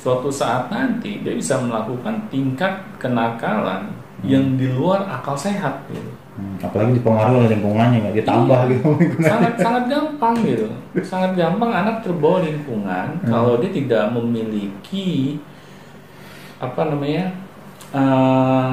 suatu 0.00 0.32
saat 0.32 0.72
nanti 0.72 1.20
dia 1.20 1.36
bisa 1.36 1.60
melakukan 1.60 2.24
tingkat 2.32 2.72
kenakalan 2.96 3.92
yang 4.22 4.54
di 4.54 4.68
luar 4.68 5.06
akal 5.06 5.32
sehat 5.32 5.84
gitu. 5.88 6.10
Hmm, 6.30 6.56
apalagi 6.58 6.96
dipengaruhi 6.96 7.36
oleh 7.38 7.50
lingkungannya 7.52 7.96
nggak 8.00 8.16
ditambah 8.20 8.58
Iya. 8.58 8.70
gitu 8.72 8.88
sangat 9.20 9.52
sangat 9.56 9.84
gampang 9.86 10.34
gitu 10.40 10.66
sangat 11.02 11.32
gampang 11.34 11.68
anak 11.70 12.00
terbawa 12.00 12.40
lingkungan 12.40 13.06
Hmm. 13.20 13.28
kalau 13.28 13.60
dia 13.60 13.68
tidak 13.70 14.08
memiliki 14.10 15.36
apa 16.56 16.80
namanya 16.86 17.28
uh, 17.92 18.72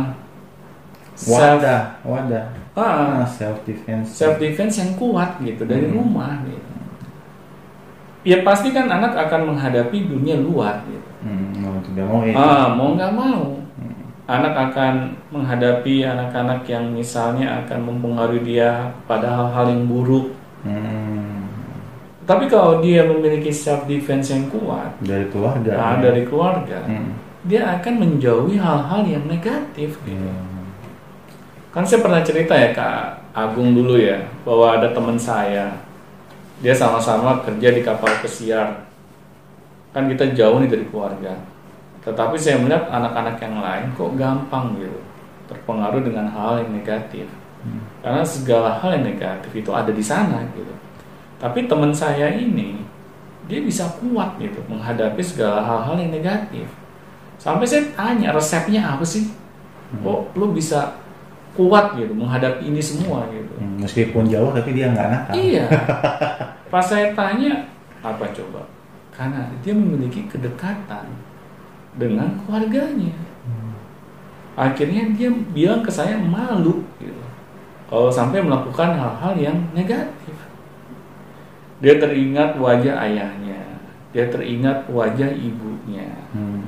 self 1.12 1.60
Wadah, 1.60 1.82
wadah. 2.04 2.46
ah, 2.72 3.20
Ah, 3.20 3.26
self 3.26 3.60
defense. 3.64 4.16
self 4.16 4.38
defense 4.38 4.78
yang 4.78 4.96
kuat 4.96 5.36
gitu 5.42 5.64
dari 5.64 5.88
Hmm. 5.88 5.98
rumah 5.98 6.40
gitu 6.44 6.72
ya 8.24 8.44
pasti 8.44 8.72
kan 8.72 8.88
anak 8.88 9.12
akan 9.18 9.52
menghadapi 9.52 10.08
dunia 10.08 10.36
luar 10.38 10.84
gitu 10.86 11.10
Hmm, 11.18 11.52
mau 11.60 11.76
tidak 11.82 12.06
mau 12.06 12.22
ya. 12.24 12.36
ah 12.38 12.68
mau 12.72 12.94
nggak 12.94 13.12
mau 13.12 13.44
Hmm. 13.50 13.67
Anak 14.28 14.54
akan 14.72 14.94
menghadapi 15.32 16.04
anak-anak 16.04 16.68
yang 16.68 16.92
misalnya 16.92 17.64
akan 17.64 17.80
mempengaruhi 17.82 18.44
dia 18.44 18.92
pada 19.08 19.28
hal-hal 19.32 19.72
yang 19.72 19.88
buruk 19.88 20.36
Hmm, 20.68 21.48
Tapi 22.28 22.50
kalau 22.52 22.84
dia 22.84 23.08
memiliki 23.08 23.48
self 23.48 23.88
defense 23.88 24.36
yang 24.36 24.52
kuat 24.52 25.00
dari 25.00 25.32
keluarga. 25.32 25.72
nah, 25.72 25.96
dari 25.96 26.28
keluarga, 26.28 26.84
Hmm. 26.84 27.16
dia 27.48 27.80
akan 27.80 27.94
menjauhi 28.04 28.60
hal-hal 28.60 29.08
yang 29.08 29.24
negatif. 29.32 29.96
Iya. 30.04 30.36
Kan 31.72 31.88
saya 31.88 32.04
pernah 32.04 32.20
cerita 32.20 32.52
ya 32.52 32.76
Kak 32.76 33.32
Agung 33.32 33.72
dulu 33.72 33.96
ya, 33.96 34.18
bahwa 34.44 34.76
ada 34.76 34.92
teman 34.92 35.16
saya, 35.16 35.72
dia 36.60 36.74
sama-sama 36.76 37.40
kerja 37.46 37.70
di 37.72 37.80
kapal 37.80 38.12
pesiar. 38.20 38.84
Kan 39.94 40.12
kita 40.12 40.36
jauh 40.36 40.60
nih 40.60 40.68
dari 40.68 40.84
keluarga. 40.90 41.32
Tetapi 42.08 42.40
saya 42.40 42.56
melihat 42.64 42.88
anak-anak 42.88 43.36
yang 43.44 43.60
lain 43.60 43.92
kok 43.92 44.16
gampang 44.16 44.80
gitu, 44.80 45.00
terpengaruh 45.52 46.00
dengan 46.00 46.32
hal 46.32 46.64
yang 46.64 46.72
negatif. 46.72 47.28
Karena 48.00 48.24
segala 48.24 48.80
hal 48.80 48.96
yang 48.96 49.12
negatif 49.12 49.52
itu 49.52 49.68
ada 49.76 49.92
di 49.92 50.00
sana 50.00 50.40
gitu. 50.56 50.72
Tapi 51.36 51.68
teman 51.68 51.92
saya 51.92 52.32
ini 52.32 52.80
dia 53.52 53.60
bisa 53.60 53.92
kuat 54.00 54.40
gitu 54.40 54.64
menghadapi 54.72 55.20
segala 55.20 55.60
hal-hal 55.60 56.00
yang 56.00 56.16
negatif. 56.16 56.64
Sampai 57.36 57.68
saya 57.68 57.84
tanya 57.92 58.32
resepnya 58.32 58.96
apa 58.96 59.04
sih? 59.04 59.28
Kok 60.00 60.36
lu 60.40 60.56
bisa 60.56 60.96
kuat 61.60 62.00
gitu 62.00 62.16
menghadapi 62.16 62.72
ini 62.72 62.80
semua 62.80 63.28
gitu? 63.36 63.52
Hmm, 63.60 63.84
Meskipun 63.84 64.32
jauh 64.32 64.56
tapi 64.56 64.72
dia 64.72 64.96
nggak 64.96 65.08
nakal. 65.12 65.34
Iya. 65.36 65.66
Pas 66.72 66.88
saya 66.88 67.12
tanya 67.12 67.68
apa 68.00 68.32
coba? 68.32 68.64
Karena 69.12 69.52
dia 69.60 69.76
memiliki 69.76 70.24
kedekatan 70.32 71.08
dengan 71.98 72.30
keluarganya. 72.46 73.28
Akhirnya 74.58 75.06
dia 75.14 75.30
bilang 75.54 75.86
ke 75.86 75.94
saya 75.94 76.18
malu 76.18 76.82
gitu. 76.98 77.22
Kalau 77.88 78.10
sampai 78.10 78.42
melakukan 78.42 78.98
hal-hal 78.98 79.34
yang 79.38 79.58
negatif. 79.72 80.34
Dia 81.78 82.02
teringat 82.02 82.58
wajah 82.58 82.98
ayahnya, 83.06 83.62
dia 84.10 84.26
teringat 84.34 84.90
wajah 84.90 85.30
ibunya. 85.30 86.10
Hmm. 86.34 86.66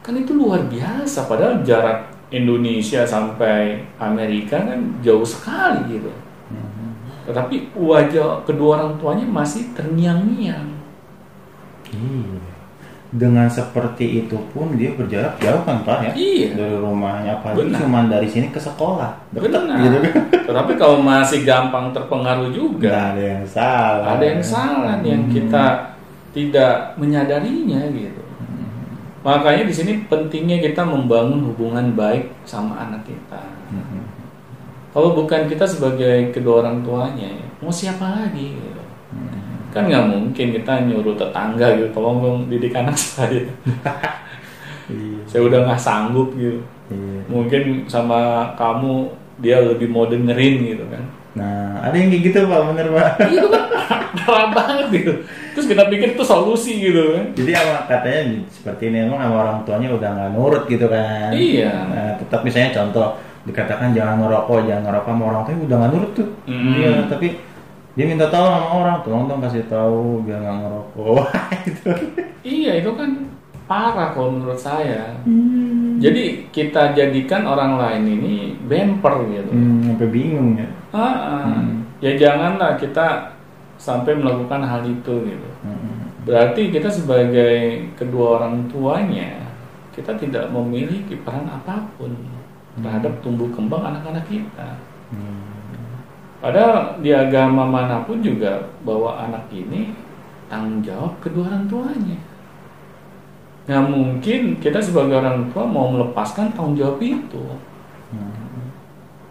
Kan 0.00 0.16
itu 0.16 0.32
luar 0.32 0.64
biasa 0.64 1.28
padahal 1.28 1.60
jarak 1.60 2.08
Indonesia 2.32 3.04
sampai 3.04 3.84
Amerika 4.00 4.56
kan 4.56 4.80
jauh 5.04 5.28
sekali 5.28 6.00
gitu. 6.00 6.08
Hmm. 6.48 6.96
Tetapi 7.28 7.76
wajah 7.76 8.40
kedua 8.48 8.80
orang 8.80 8.96
tuanya 8.96 9.28
masih 9.28 9.76
terngiang-ngiang. 9.76 10.72
Iya. 11.92 12.49
Dengan 13.10 13.50
seperti 13.50 14.22
itu 14.22 14.38
pun 14.54 14.78
dia 14.78 14.94
berjarak 14.94 15.34
jauh 15.38 15.66
kan 15.66 15.82
pak 15.82 15.98
ya 16.06 16.12
Iya. 16.14 16.48
dari 16.54 16.76
rumahnya 16.78 17.42
Benar. 17.42 17.82
cuma 17.82 18.06
dari 18.06 18.30
sini 18.30 18.48
ke 18.48 18.58
sekolah 18.58 19.10
dekat 19.34 19.50
Benar. 19.50 19.76
gitu 19.82 19.96
kan 19.98 20.14
Tetapi 20.46 20.72
kalau 20.78 21.02
masih 21.02 21.42
gampang 21.42 21.90
terpengaruh 21.90 22.50
nggak 22.50 22.54
juga, 22.54 22.90
ada 23.10 23.22
yang 23.34 23.42
salah 23.44 24.14
ada 24.14 24.24
yang 24.24 24.42
salah 24.42 24.94
nih 25.02 25.10
yang 25.10 25.24
Hmm. 25.26 25.34
kita 25.34 25.64
tidak 26.30 26.74
menyadarinya 26.94 27.82
gitu. 27.90 28.22
Makanya 29.20 29.68
di 29.68 29.74
sini 29.74 29.92
pentingnya 30.06 30.62
kita 30.62 30.80
membangun 30.80 31.44
hubungan 31.44 31.92
baik 31.92 32.32
sama 32.42 32.72
anak 32.80 33.04
kita. 33.04 33.42
Mm-mm. 33.68 34.00
Kalau 34.90 35.12
bukan 35.12 35.44
kita 35.44 35.62
sebagai 35.62 36.32
kedua 36.32 36.64
orang 36.64 36.80
tuanya, 36.80 37.28
mau 37.60 37.68
siapa 37.68 38.00
lagi? 38.00 38.56
Gitu. 38.56 38.79
Kan 39.70 39.86
nggak 39.86 40.06
mungkin 40.10 40.46
kita 40.54 40.72
nyuruh 40.86 41.14
tetangga 41.14 41.66
gitu, 41.78 41.88
tolong 41.94 42.16
dong 42.22 42.38
didik 42.50 42.74
anak 42.74 42.96
saya. 43.02 43.46
Iya. 44.90 45.22
saya 45.30 45.40
udah 45.46 45.58
nggak 45.70 45.80
sanggup 45.80 46.34
gitu. 46.34 46.58
Iya. 46.90 47.20
Mungkin 47.30 47.86
sama 47.86 48.50
kamu 48.58 49.06
dia 49.38 49.62
lebih 49.62 49.86
mau 49.86 50.10
dengerin 50.10 50.76
gitu 50.76 50.84
kan. 50.90 51.04
Nah, 51.30 51.78
ada 51.78 51.94
yang 51.94 52.10
kayak 52.10 52.22
gitu 52.26 52.38
pak, 52.50 52.60
bener 52.74 52.86
pak. 52.90 53.10
Itu 53.30 53.46
kan 53.46 53.64
parah 54.26 54.50
banget 54.50 54.86
gitu. 54.90 55.12
Terus 55.54 55.66
kita 55.66 55.86
pikir 55.86 56.18
itu 56.18 56.24
solusi 56.26 56.72
gitu 56.78 57.14
kan. 57.14 57.24
Jadi 57.38 57.52
apa 57.54 57.86
katanya 57.86 58.20
seperti 58.50 58.90
ini 58.90 59.06
emang 59.06 59.22
sama 59.22 59.36
orang 59.46 59.58
tuanya 59.62 59.88
udah 59.94 60.10
nggak 60.10 60.30
nurut 60.34 60.64
gitu 60.66 60.86
kan? 60.90 61.30
Iya. 61.30 61.72
Nah, 61.90 62.10
tetap 62.18 62.40
misalnya 62.42 62.70
contoh 62.74 63.08
dikatakan 63.46 63.96
jangan 63.96 64.20
ngerokok, 64.20 64.68
jangan 64.68 64.82
ngerokok 64.90 65.10
sama 65.14 65.24
orang 65.30 65.42
tuanya 65.46 65.62
udah 65.64 65.76
nggak 65.78 65.92
nurut 65.94 66.10
tuh. 66.12 66.28
Hmm. 66.50 66.72
Iya, 66.76 66.92
tapi 67.06 67.26
dia 67.98 68.04
minta 68.06 68.30
tolong 68.30 68.54
sama 68.54 68.68
orang, 68.70 68.96
tolong 69.02 69.24
dong 69.26 69.42
kasih 69.42 69.66
tahu 69.66 70.22
biar 70.22 70.38
nggak 70.38 70.56
ngerokok. 70.62 71.24
gitu. 71.66 71.90
Iya 72.46 72.72
itu 72.80 72.90
kan 72.94 73.10
parah 73.70 74.10
kalau 74.14 74.34
menurut 74.34 74.58
saya. 74.58 75.14
Jadi 76.00 76.50
kita 76.50 76.94
jadikan 76.94 77.46
orang 77.46 77.78
lain 77.78 78.04
ini 78.18 78.34
bemper 78.66 79.26
gitu. 79.30 79.50
Hmm, 79.50 79.94
sampai 79.94 80.08
bingung 80.10 80.58
ya. 80.58 80.68
Ah, 80.90 81.02
ah. 81.02 81.44
Hmm. 81.50 81.86
Ya 82.02 82.16
janganlah 82.16 82.78
kita 82.78 83.36
sampai 83.76 84.16
melakukan 84.16 84.62
hal 84.62 84.82
itu 84.86 85.14
gitu. 85.26 85.48
Hmm. 85.66 86.10
Berarti 86.24 86.70
kita 86.70 86.88
sebagai 86.90 87.90
kedua 87.98 88.42
orang 88.42 88.70
tuanya 88.70 89.50
kita 89.90 90.14
tidak 90.16 90.48
memiliki 90.54 91.18
peran 91.26 91.50
apa 91.50 91.84
pun 91.98 92.14
terhadap 92.80 93.12
tumbuh 93.20 93.50
kembang 93.50 93.82
anak-anak 93.82 94.24
kita. 94.30 94.78
Hmm. 95.10 95.49
Padahal 96.40 96.96
di 97.04 97.12
agama 97.12 97.68
mana 97.68 98.00
pun 98.08 98.24
juga 98.24 98.64
bahwa 98.80 99.12
anak 99.12 99.52
ini 99.52 99.92
tanggung 100.48 100.80
jawab 100.80 101.12
kedua 101.20 101.52
orang 101.52 101.68
tuanya. 101.68 102.18
Nah 103.68 103.84
mungkin 103.84 104.56
kita 104.56 104.80
sebagai 104.80 105.20
orang 105.20 105.52
tua 105.52 105.68
mau 105.68 105.92
melepaskan 105.92 106.56
tanggung 106.56 106.80
jawab 106.80 106.98
itu. 106.98 107.44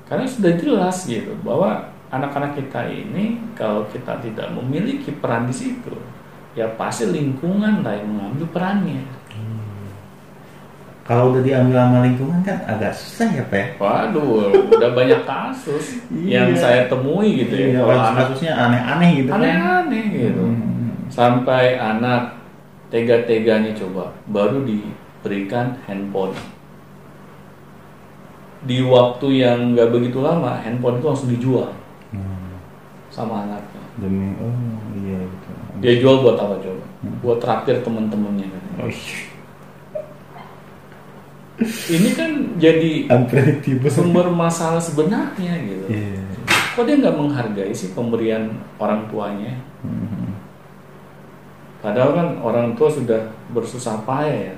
Karena 0.05 0.25
sudah 0.25 0.53
jelas 0.57 1.05
gitu 1.09 1.33
bahwa 1.41 1.89
anak-anak 2.09 2.57
kita 2.57 2.89
ini 2.89 3.37
kalau 3.53 3.85
kita 3.89 4.17
tidak 4.21 4.49
memiliki 4.53 5.13
peran 5.17 5.45
di 5.45 5.53
situ, 5.53 5.93
ya 6.57 6.65
pasti 6.77 7.09
lingkungan 7.09 7.85
yang 7.85 8.09
mengambil 8.09 8.49
perannya. 8.49 9.01
Kalau 11.09 11.33
udah 11.33 11.41
diambil 11.41 11.73
sama 11.73 12.05
lingkungan 12.05 12.39
kan 12.45 12.61
agak 12.63 12.93
susah 12.93 13.33
ya 13.33 13.41
pak. 13.43 13.57
ya? 13.57 13.67
Waduh, 13.81 14.53
udah 14.69 14.91
banyak 14.93 15.25
kasus 15.25 16.05
yang 16.13 16.53
Iya. 16.53 16.61
saya 16.61 16.81
temui 16.85 17.33
gitu 17.35 17.49
ya. 17.51 17.65
Iya, 17.67 17.79
Kalau 17.79 17.89
kasus- 17.89 18.05
anak 18.05 18.21
kasusnya 18.29 18.51
aneh-aneh 18.55 19.09
gitu 19.17 19.27
kan. 19.27 19.39
aneh-aneh 19.41 20.05
gitu. 20.13 20.43
Hmm. 20.45 20.89
Sampai 21.09 21.65
anak 21.75 22.37
tega-teganya 22.87 23.73
coba 23.73 24.13
baru 24.27 24.61
diberikan 24.61 25.81
handphone. 25.83 26.37
Di 28.59 28.83
waktu 28.83 29.27
yang 29.39 29.73
nggak 29.73 29.89
begitu 29.89 30.19
lama, 30.19 30.59
handphone 30.59 30.99
itu 30.99 31.05
langsung 31.07 31.29
dijual 31.31 31.73
Hmm. 32.11 32.59
sama 33.09 33.49
anaknya. 33.49 33.81
Demi 33.97 34.37
oh 34.37 34.53
iya 34.95 35.19
gitu. 35.19 35.49
Dia 35.79 35.93
jual 35.97 36.21
buat 36.21 36.37
apa 36.37 36.53
coba? 36.59 36.83
Hmm. 37.01 37.17
Buat 37.19 37.39
traktir 37.39 37.81
teman-temannya. 37.81 38.45
Oh, 38.77 38.85
iya. 38.85 39.38
Ini 41.67 42.09
kan 42.15 42.31
jadi 42.55 43.03
sumber 43.91 44.31
masalah 44.31 44.79
sebenarnya 44.79 45.53
gitu. 45.59 45.85
Iya. 45.91 46.23
Kok 46.75 46.83
dia 46.87 46.95
nggak 46.95 47.17
menghargai 47.19 47.73
sih 47.75 47.91
pemberian 47.91 48.55
orang 48.79 49.03
tuanya? 49.11 49.59
Hmm. 49.83 50.39
Padahal 51.83 52.11
kan 52.15 52.27
orang 52.39 52.67
tua 52.79 52.87
sudah 52.91 53.19
bersusah 53.51 54.03
payah 54.07 54.51
ya 54.51 54.55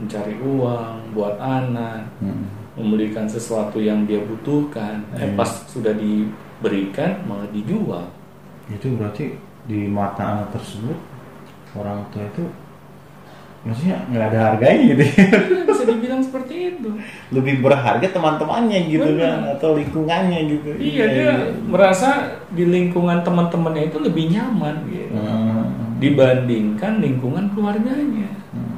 mencari 0.00 0.40
uang 0.40 1.12
buat 1.12 1.36
anak, 1.36 2.08
Hmm. 2.24 2.48
membelikan 2.80 3.28
sesuatu 3.28 3.76
yang 3.76 4.08
dia 4.08 4.24
butuhkan. 4.24 5.04
Eh 5.12 5.28
Hmm. 5.28 5.36
pas 5.36 5.48
sudah 5.68 5.92
diberikan 5.92 7.20
malah 7.28 7.48
dijual. 7.52 8.08
Itu 8.72 8.96
berarti 8.96 9.36
di 9.68 9.84
mata 9.84 10.40
anak 10.40 10.56
tersebut 10.56 10.96
orang 11.76 12.00
tua 12.08 12.24
itu 12.24 12.44
maksudnya 13.62 13.96
nggak 14.10 14.26
ada 14.34 14.38
harganya 14.50 14.82
gitu. 14.90 15.02
Iya, 15.06 15.62
bisa 15.70 15.82
dibilang 15.86 16.22
seperti 16.22 16.54
itu. 16.74 16.90
Lebih 17.30 17.54
berharga 17.62 18.06
teman-temannya 18.10 18.78
gitu 18.90 19.06
Benar. 19.06 19.22
kan 19.22 19.38
atau 19.58 19.70
lingkungannya 19.78 20.38
gitu. 20.50 20.70
Iya 20.78 21.04
dia 21.06 21.30
merasa 21.62 22.08
di 22.50 22.66
lingkungan 22.66 23.22
teman-temannya 23.22 23.90
itu 23.90 23.98
lebih 24.02 24.34
nyaman 24.34 24.76
gitu 24.90 25.14
Hmm. 25.14 25.96
dibandingkan 26.02 26.98
lingkungan 26.98 27.54
keluarganya. 27.54 28.30
Hmm. 28.50 28.74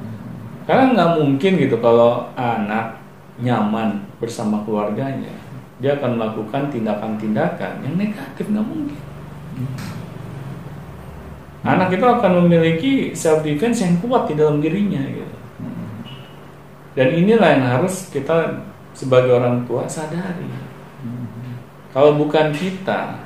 Karena 0.68 0.84
nggak 0.92 1.10
mungkin 1.20 1.52
gitu 1.56 1.76
kalau 1.80 2.28
anak 2.36 3.00
nyaman 3.40 4.04
bersama 4.20 4.62
keluarganya, 4.68 5.32
dia 5.80 5.96
akan 5.96 6.20
melakukan 6.20 6.68
tindakan-tindakan 6.70 7.82
yang 7.82 7.94
negatif 7.96 8.44
nggak 8.52 8.62
mungkin. 8.68 9.00
Anak 11.64 11.96
itu 11.96 12.04
akan 12.04 12.44
memiliki 12.44 13.16
self 13.16 13.40
defense 13.40 13.80
yang 13.80 13.96
kuat 14.04 14.28
di 14.28 14.36
dalam 14.36 14.60
dirinya 14.60 15.00
gitu. 15.00 15.36
Dan 16.94 17.08
inilah 17.10 17.48
yang 17.56 17.64
harus 17.80 18.12
kita 18.12 18.62
sebagai 18.92 19.34
orang 19.34 19.64
tua 19.64 19.88
sadari. 19.88 20.46
Kalau 21.90 22.20
bukan 22.20 22.52
kita 22.52 23.16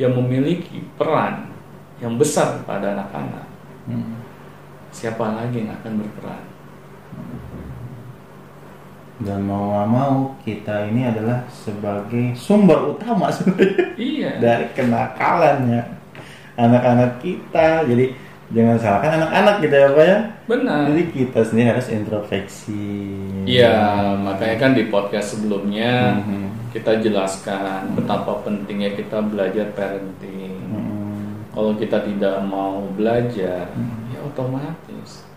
yang 0.00 0.16
memiliki 0.16 0.82
peran 0.96 1.52
yang 2.00 2.16
besar 2.16 2.62
pada 2.64 2.94
anak-anak, 2.96 3.46
Hmm. 3.88 4.20
siapa 4.94 5.34
lagi 5.34 5.64
yang 5.64 5.74
akan 5.76 5.92
berperan? 6.00 6.44
Dan 9.18 9.50
mau 9.50 9.74
nggak 9.74 9.88
mau 9.90 10.14
kita 10.46 10.86
ini 10.94 11.10
adalah 11.10 11.42
sebagai 11.50 12.38
sumber 12.38 12.94
utama 12.94 13.26
sebenarnya 13.34 13.98
Iya. 13.98 14.30
dari 14.38 14.66
kenakalannya 14.78 15.97
anak-anak 16.58 17.22
kita. 17.22 17.86
Jadi 17.86 18.10
jangan 18.50 18.76
salahkan 18.80 19.12
anak-anak 19.22 19.54
gitu 19.62 19.74
ya 19.78 19.88
Pak 19.94 20.04
ya. 20.04 20.18
Benar. 20.48 20.82
Jadi 20.90 21.02
kita 21.14 21.40
sendiri 21.46 21.68
harus 21.70 21.88
introspeksi. 21.92 22.84
Iya, 23.46 23.76
makanya 24.18 24.56
kan 24.58 24.72
di 24.74 24.90
podcast 24.90 25.38
sebelumnya 25.38 26.18
Mhm. 26.18 26.72
kita 26.74 26.98
jelaskan 27.00 27.94
betapa 27.94 28.42
pentingnya 28.42 28.92
kita 28.98 29.22
belajar 29.22 29.70
parenting. 29.72 30.58
Mhm. 30.66 31.54
Kalau 31.54 31.72
kita 31.78 32.02
tidak 32.04 32.42
mau 32.44 32.82
belajar, 32.92 33.70
Mhm. 33.72 34.12
ya 34.16 34.20
otomatis 34.26 35.27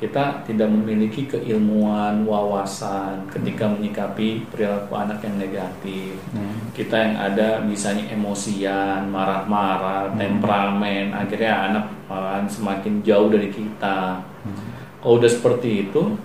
kita 0.00 0.48
tidak 0.48 0.64
memiliki 0.72 1.28
keilmuan, 1.28 2.24
wawasan 2.24 3.28
ketika 3.28 3.68
menyikapi 3.68 4.48
perilaku 4.48 4.96
anak 4.96 5.20
yang 5.20 5.36
negatif. 5.36 6.16
Mhm. 6.32 6.72
Kita 6.72 6.96
yang 6.96 7.14
ada 7.20 7.60
misalnya 7.60 8.08
emosian, 8.08 9.12
marah-marah, 9.12 10.08
Hmm. 10.08 10.16
temperamen, 10.16 11.12
akhirnya 11.12 11.52
anak 11.68 11.84
malahan 12.08 12.48
semakin 12.48 13.04
jauh 13.04 13.28
dari 13.28 13.52
kita. 13.52 14.24
Mhm. 14.48 14.64
Kalau 15.04 15.20
udah 15.20 15.28
seperti 15.28 15.84
itu, 15.84 16.16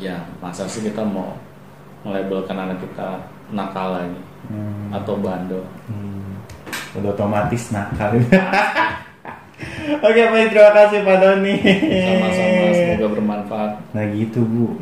ya 0.00 0.16
masa 0.40 0.64
sih 0.64 0.80
kita 0.80 1.04
mau 1.04 1.36
melabelkan 2.08 2.56
anak 2.56 2.80
kita 2.80 3.20
nakal 3.52 4.00
lagi 4.00 4.20
Hmm. 4.48 4.88
atau 4.96 5.20
bandel? 5.20 5.60
Hmm. 5.92 6.40
Udah 6.96 7.12
otomatis 7.12 7.68
nakal. 7.68 8.16
Oke 10.02 10.22
baik 10.30 10.54
terima 10.54 10.70
kasih 10.72 10.98
Pak 11.02 11.16
Doni. 11.18 11.54
Sama-sama, 11.90 12.64
semoga 12.70 13.08
bermanfaat. 13.18 13.72
Nah 13.94 14.04
gitu 14.14 14.40
bu. 14.46 14.78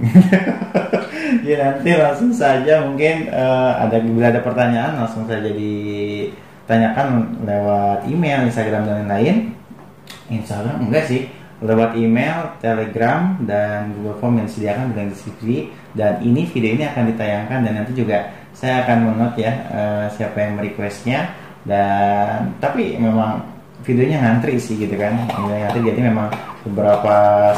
ya 1.49 1.57
nanti 1.61 1.91
langsung 1.97 2.31
saja 2.33 2.85
mungkin 2.85 3.29
eh, 3.33 3.73
ada 3.81 3.97
bila 4.01 4.29
ada 4.29 4.41
pertanyaan 4.45 5.01
langsung 5.01 5.25
saja 5.25 5.49
ditanyakan 5.49 7.41
lewat 7.49 8.09
email, 8.09 8.45
Instagram 8.49 8.83
dan 8.85 8.95
lain-lain. 9.05 9.37
Instagram 10.31 10.89
enggak 10.89 11.05
sih 11.09 11.27
lewat 11.61 11.97
email, 11.97 12.57
Telegram 12.61 13.37
dan 13.45 13.93
Google 13.97 14.17
Form 14.17 14.41
yang 14.41 14.49
disediakan 14.49 14.97
dengan 14.97 15.13
deskripsi 15.13 15.57
dan 15.93 16.25
ini 16.25 16.49
video 16.49 16.77
ini 16.77 16.85
akan 16.89 17.05
ditayangkan 17.13 17.59
dan 17.69 17.73
nanti 17.77 17.93
juga 17.93 18.33
saya 18.57 18.85
akan 18.85 18.99
menot 19.13 19.35
ya 19.37 19.53
eh, 19.69 20.07
siapa 20.17 20.37
yang 20.41 20.57
merequestnya 20.57 21.37
dan 21.69 22.57
tapi 22.57 22.97
memang 22.97 23.60
videonya 23.83 24.19
ngantri 24.21 24.61
sih 24.61 24.77
gitu 24.77 24.95
kan 24.97 25.29
videonya 25.29 25.59
ngantri 25.69 25.81
jadi 25.93 26.01
memang 26.13 26.29
beberapa 26.65 27.15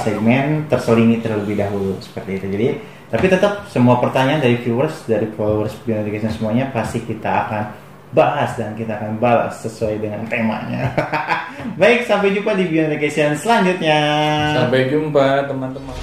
segmen 0.06 0.66
terselingi 0.70 1.18
terlebih 1.20 1.58
dahulu 1.58 1.98
seperti 1.98 2.38
itu 2.38 2.46
jadi 2.50 2.68
tapi 3.12 3.28
tetap 3.28 3.68
semua 3.68 4.00
pertanyaan 4.00 4.40
dari 4.40 4.56
viewers 4.56 5.04
dari 5.04 5.28
followers 5.36 5.76
Education 5.84 6.32
semuanya 6.32 6.72
pasti 6.72 7.04
kita 7.04 7.28
akan 7.28 7.64
bahas 8.12 8.56
dan 8.56 8.76
kita 8.76 8.96
akan 8.96 9.16
balas 9.20 9.60
sesuai 9.64 10.00
dengan 10.00 10.24
temanya. 10.28 10.92
Baik, 11.80 12.04
sampai 12.04 12.36
jumpa 12.36 12.52
di 12.56 12.68
Education 12.68 13.32
selanjutnya. 13.36 14.00
Sampai 14.64 14.92
jumpa 14.92 15.48
teman-teman. 15.48 15.96